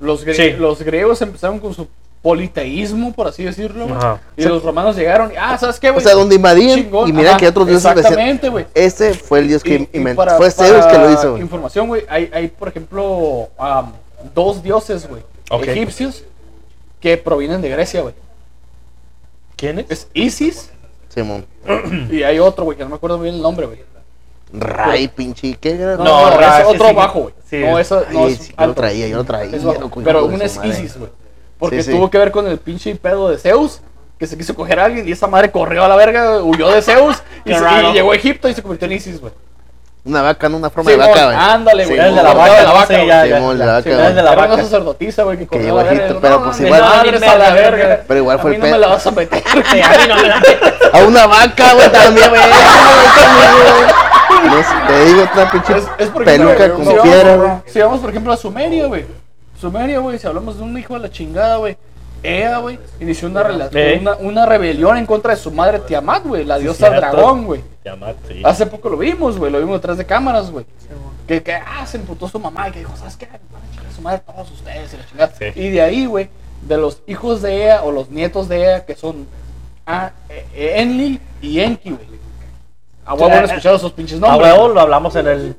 [0.00, 0.50] Los, Sí.
[0.58, 1.86] los griegos empezaron con su
[2.22, 3.86] politeísmo, por así decirlo.
[3.86, 3.96] güey.
[3.98, 4.20] Ajá.
[4.36, 6.04] Y los romanos llegaron y, ah, ¿sabes qué, O güey?
[6.04, 7.90] sea, donde invadían Chingón, y mira ajá, que otros dioses.
[7.90, 8.66] Exactamente, güey.
[8.74, 10.24] Ese fue el dios que inventó.
[10.36, 11.42] Fue Zeus que lo hizo, güey.
[11.42, 12.04] Información, güey.
[12.08, 13.48] Hay, hay, por ejemplo,
[14.34, 15.22] dos dioses, güey.
[15.68, 16.24] Egipcios
[17.00, 18.14] que provienen de Grecia, güey.
[19.56, 19.86] ¿Quién es?
[19.90, 20.70] Es Isis
[21.08, 21.44] Simón.
[22.10, 23.80] y hay otro, güey, que no me acuerdo bien el nombre, güey.
[24.54, 25.56] Ray, pinche.
[25.60, 25.96] ¿Qué era?
[25.96, 26.94] No, No, no, Ra, es otro sí.
[26.94, 27.34] bajo, güey.
[27.48, 27.58] Sí.
[27.58, 29.50] No, eso no Ay, es sí, yo lo traía, yo lo traía.
[30.04, 30.60] Pero un es.
[30.64, 31.10] Isis, güey.
[31.62, 31.96] Porque Sí, sí.
[31.96, 33.78] tuvo que ver con el pinche pedo de Zeus,
[34.18, 36.82] que se quiso coger a alguien y esa madre corrió a la verga, huyó de
[36.82, 39.32] Zeus y, se- y llegó a Egipto y se convirtió en Isis, güey.
[40.04, 41.36] Una vaca, no una forma Sí, de vaca, güey.
[41.36, 41.96] ándale, güey.
[41.96, 43.38] Sí, el de la vaca, de la vaca, ya, Sí, ya, ya.
[43.38, 44.62] la vaca, el de la Era una vaca.
[44.64, 45.92] sacerdotisa, güey, que corrió a a verga.
[45.92, 48.00] Egipto, y pero no, pues igual- madres a la verga.
[48.08, 48.80] pero igual A fue mí el no me pedo.
[48.80, 49.42] la vas a meter.
[49.52, 49.62] A mí
[50.08, 50.42] no me la-
[50.92, 52.42] A una vaca, güey, también, güey.
[54.44, 57.50] No sé, te digo, otra pinche Es, es por peluca vamos- piedra, güey.
[57.66, 59.04] Si vamos, por ejemplo, a Sumeria, güey.
[59.62, 61.76] Sumeria, güey, si hablamos de un hijo de la chingada, güey.
[62.24, 63.98] Ea, güey, inició una, rela- Eh.
[64.00, 67.00] una, una rebelión en contra de su madre Tiamat, güey, la diosa cierto.
[67.00, 67.62] dragón, güey.
[67.82, 68.42] Tiamat, sí.
[68.44, 70.64] Hace poco lo vimos, güey, lo vimos detrás de cámaras, güey.
[71.26, 73.26] Que, que, ah, se emputó su mamá y que dijo, ¿sabes qué?
[73.26, 75.32] Van a chingar a su madre todos ustedes y la chingada.
[75.38, 75.46] Sí.
[75.60, 76.28] Y de ahí, güey,
[76.62, 79.26] de los hijos de Ea o los nietos de Ea, que son
[79.86, 82.06] ah, eh, Enlil y Enki, güey.
[83.04, 84.52] A huevo han escuchado esos pinches A nombres.
[84.52, 84.74] huevo güey.
[84.74, 85.56] lo hablamos en el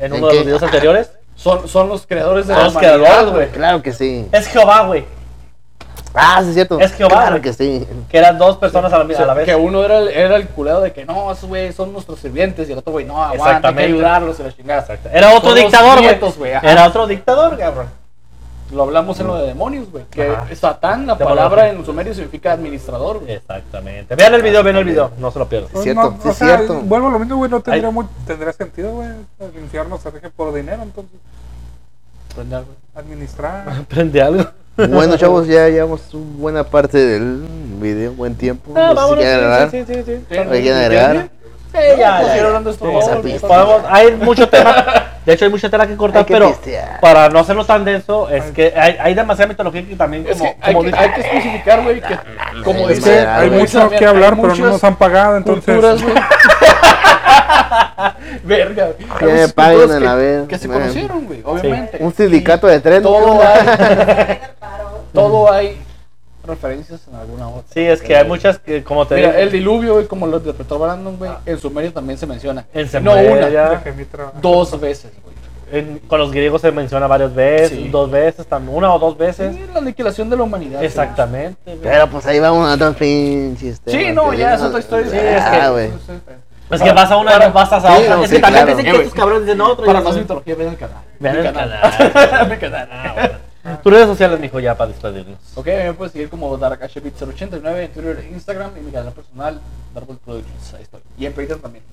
[0.00, 1.10] en ¿En uno de los videos anteriores.
[1.36, 3.48] Son, son los creadores de Ah, la los humanidad, creadores, güey.
[3.50, 4.28] Claro que sí.
[4.32, 5.04] Es Jehová, güey.
[6.14, 6.78] Ah, sí, es cierto.
[6.78, 7.86] Es Jehová, Claro que sí.
[8.10, 9.46] Que eran dos personas a la, O sea, a la vez.
[9.46, 12.68] Que uno era el, era el culero de que no, esos güey son nuestros sirvientes
[12.68, 14.80] y el otro güey no, aguanta, hay que ayudarlos y la chingada.
[14.82, 15.08] Exacto.
[15.12, 16.00] Era otro dictador,
[16.36, 16.52] güey.
[16.62, 18.01] Era otro dictador, cabrón.
[18.72, 20.04] Lo hablamos en lo de demonios, güey.
[20.10, 20.54] Que Ajá.
[20.56, 21.36] Satán, la Demonio.
[21.36, 23.32] palabra en sumerio significa administrador, güey.
[23.34, 24.14] Exactamente.
[24.16, 25.10] Vean el video, vean el video.
[25.18, 25.70] No se lo pierdan.
[25.74, 26.80] Es cierto, No, es sea, cierto.
[26.80, 29.08] Vuelvo a lo mismo, güey, no tendría, muy, tendría sentido, güey.
[29.40, 31.18] El infierno se rige por dinero, entonces.
[32.32, 32.76] Aprender, güey.
[32.94, 33.68] Administrar.
[33.80, 34.44] Aprende algo.
[34.76, 37.44] Bueno, chavos, ya llevamos una buena parte del
[37.80, 38.72] video, buen tiempo.
[38.74, 39.18] Ah, No sé si vámonos.
[39.24, 39.70] quieren agregar.
[39.70, 40.24] Sí, sí, sí, sí.
[40.30, 41.30] Sí, ¿Alguien quiere agregar?
[41.72, 43.38] Sí, ya, pues, ya, ya.
[43.38, 43.46] Sí.
[43.46, 44.84] Podemos, hay mucho tema.
[45.24, 46.98] De hecho, hay mucha tela que cortar, que pero pistear.
[47.00, 50.50] para no hacerlo tan denso, es que hay, hay demasiada mitología que también, Es como,
[50.50, 52.18] que hay, como que, hay que especificar, güey, que
[52.64, 55.64] como Es que Hay mucho también que hablar, pero no nos han pagado, entonces.
[55.64, 56.00] culturas.
[58.44, 58.88] Verga.
[59.18, 60.48] Que me paguen a la vez.
[60.48, 60.80] que se Man.
[60.80, 61.98] conocieron, güey, obviamente.
[62.00, 63.02] Un sindicato de tren.
[63.02, 64.38] Todo hay,
[65.12, 65.80] todo hay
[66.44, 67.62] referencias en alguna otra.
[67.72, 70.38] Sí, es que hay muchas que, como te Mira, digo, el diluvio, güey, como lo
[70.38, 72.64] interpretó Brandon, güey, en Sumerio también se menciona.
[72.74, 73.80] En no Sumeria.
[73.84, 74.36] una, mi trabajo.
[74.40, 75.32] dos veces, güey.
[75.72, 77.88] en- con los griegos se menciona varias veces, Sí.
[77.88, 79.54] dos veces, también, una o dos veces.
[79.56, 80.84] Sí, la aniquilación de la humanidad.
[80.84, 81.56] Exactamente.
[81.64, 81.78] güey.
[81.82, 83.80] Pero pues ahí vamos a otros pinches.
[83.86, 85.10] Sí, temas no, que ya es no- otra historia.
[85.10, 85.90] Sí, es que- Ah, güey.
[86.70, 88.16] Es que vas a una Para- vas a Sí, otra.
[88.16, 88.80] no, es sí, que también claro.
[88.80, 89.84] Eh, que estos cabrones dicen otro.
[89.86, 90.96] Para y más mitología, ven el canal.
[91.18, 91.80] Vean el canal.
[92.50, 93.40] Mi canal.
[93.82, 95.38] Tus redes sociales, mijo, ya para despedirnos.
[95.54, 99.60] Ok, me puedes seguir como DarkHBit089 en Twitter Instagram y mi canal personal,
[99.94, 100.74] Darkwood Productions.
[100.74, 101.00] Ahí estoy.
[101.16, 101.84] Y en Patreon también.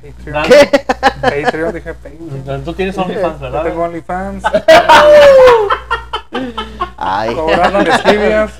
[0.00, 0.44] Patreon.
[0.44, 0.86] ¿Qué?
[1.20, 2.64] Patreon, dije Patreon.
[2.64, 3.62] Tú tienes OnlyFans, Yo ¿verdad?
[3.64, 4.44] tengo OnlyFans,
[6.96, 8.52] Ay, cobrando tibias.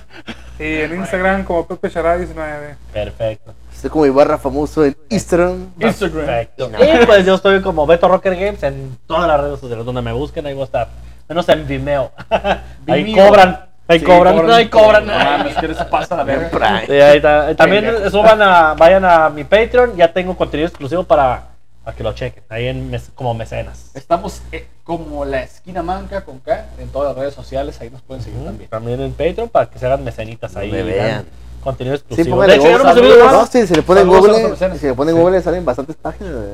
[0.59, 2.77] Y en Instagram como Pepe Chará 19.
[2.93, 3.55] Perfecto.
[3.75, 5.69] estoy como mi barra famoso en Instagram.
[5.81, 6.27] Instagram.
[6.27, 6.71] Perfecto.
[7.03, 10.13] Y pues yo estoy como Beto Rocker Games en todas las redes sociales donde me
[10.13, 10.89] busquen, ahí voy a estar.
[11.29, 12.13] Menos en Vimeo.
[12.89, 13.27] Ahí Vimeo.
[13.29, 13.61] cobran.
[13.87, 14.51] Ahí Sí, cobran.
[14.51, 15.07] Ahí cobran.
[15.07, 16.49] No mames, que se pasa la verga.
[16.51, 16.87] Prime.
[16.87, 17.55] Sí, ahí está.
[17.55, 18.11] También Pendejo.
[18.11, 21.49] suban a, vayan a mi Patreon, ya tengo contenido exclusivo para,
[21.85, 23.91] para que lo chequen, ahí en mes- como mecenas.
[23.95, 27.79] Estamos eh, como la esquina manca con K en todas las redes sociales.
[27.83, 28.71] Ahí nos pueden seguir también.
[28.71, 30.71] También en Patreon para que se hagan mecenitas ahí.
[30.71, 31.25] Dan vean.
[31.63, 32.37] Contenido Sí, exclusivo.
[32.37, 32.95] póngale de hecho, yo no Google.
[32.95, 33.47] me he subido No, nada.
[33.47, 36.33] sí, si le ponen Google, si le ponen Google salen bastantes páginas.
[36.33, 36.47] güey.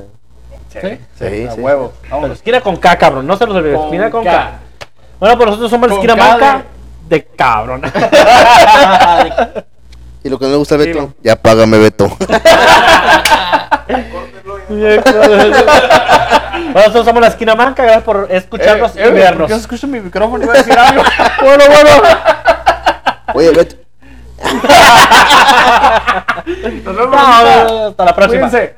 [0.72, 0.78] Sí,
[1.18, 1.92] Sí, a sí, huevo.
[2.10, 2.36] Vámonos.
[2.38, 3.26] esquina con K, cabrón.
[3.26, 3.74] No se los olvide.
[3.74, 4.30] Con Esquina con K.
[4.30, 4.50] K.
[5.18, 6.62] Bueno, pues nosotros somos la esquina K manca
[7.08, 7.82] de cabrón.
[10.22, 11.14] Y lo que no me gusta, Beto, Dilo.
[11.22, 12.06] ya págame, Beto.
[14.68, 15.00] bueno,
[16.74, 17.82] nosotros somos la esquina manca.
[17.82, 19.38] Gracias por escucharnos Eh, eh, y vernos.
[19.38, 20.44] ¿por qué se escucha mi micrófono?
[20.44, 21.02] Iba a decir algo.
[21.42, 21.90] Bueno, bueno.
[23.34, 23.76] Oye, Beto.
[26.84, 27.10] Nos vemos.
[27.10, 28.50] No, hasta la próxima.
[28.50, 28.74] Cuídense.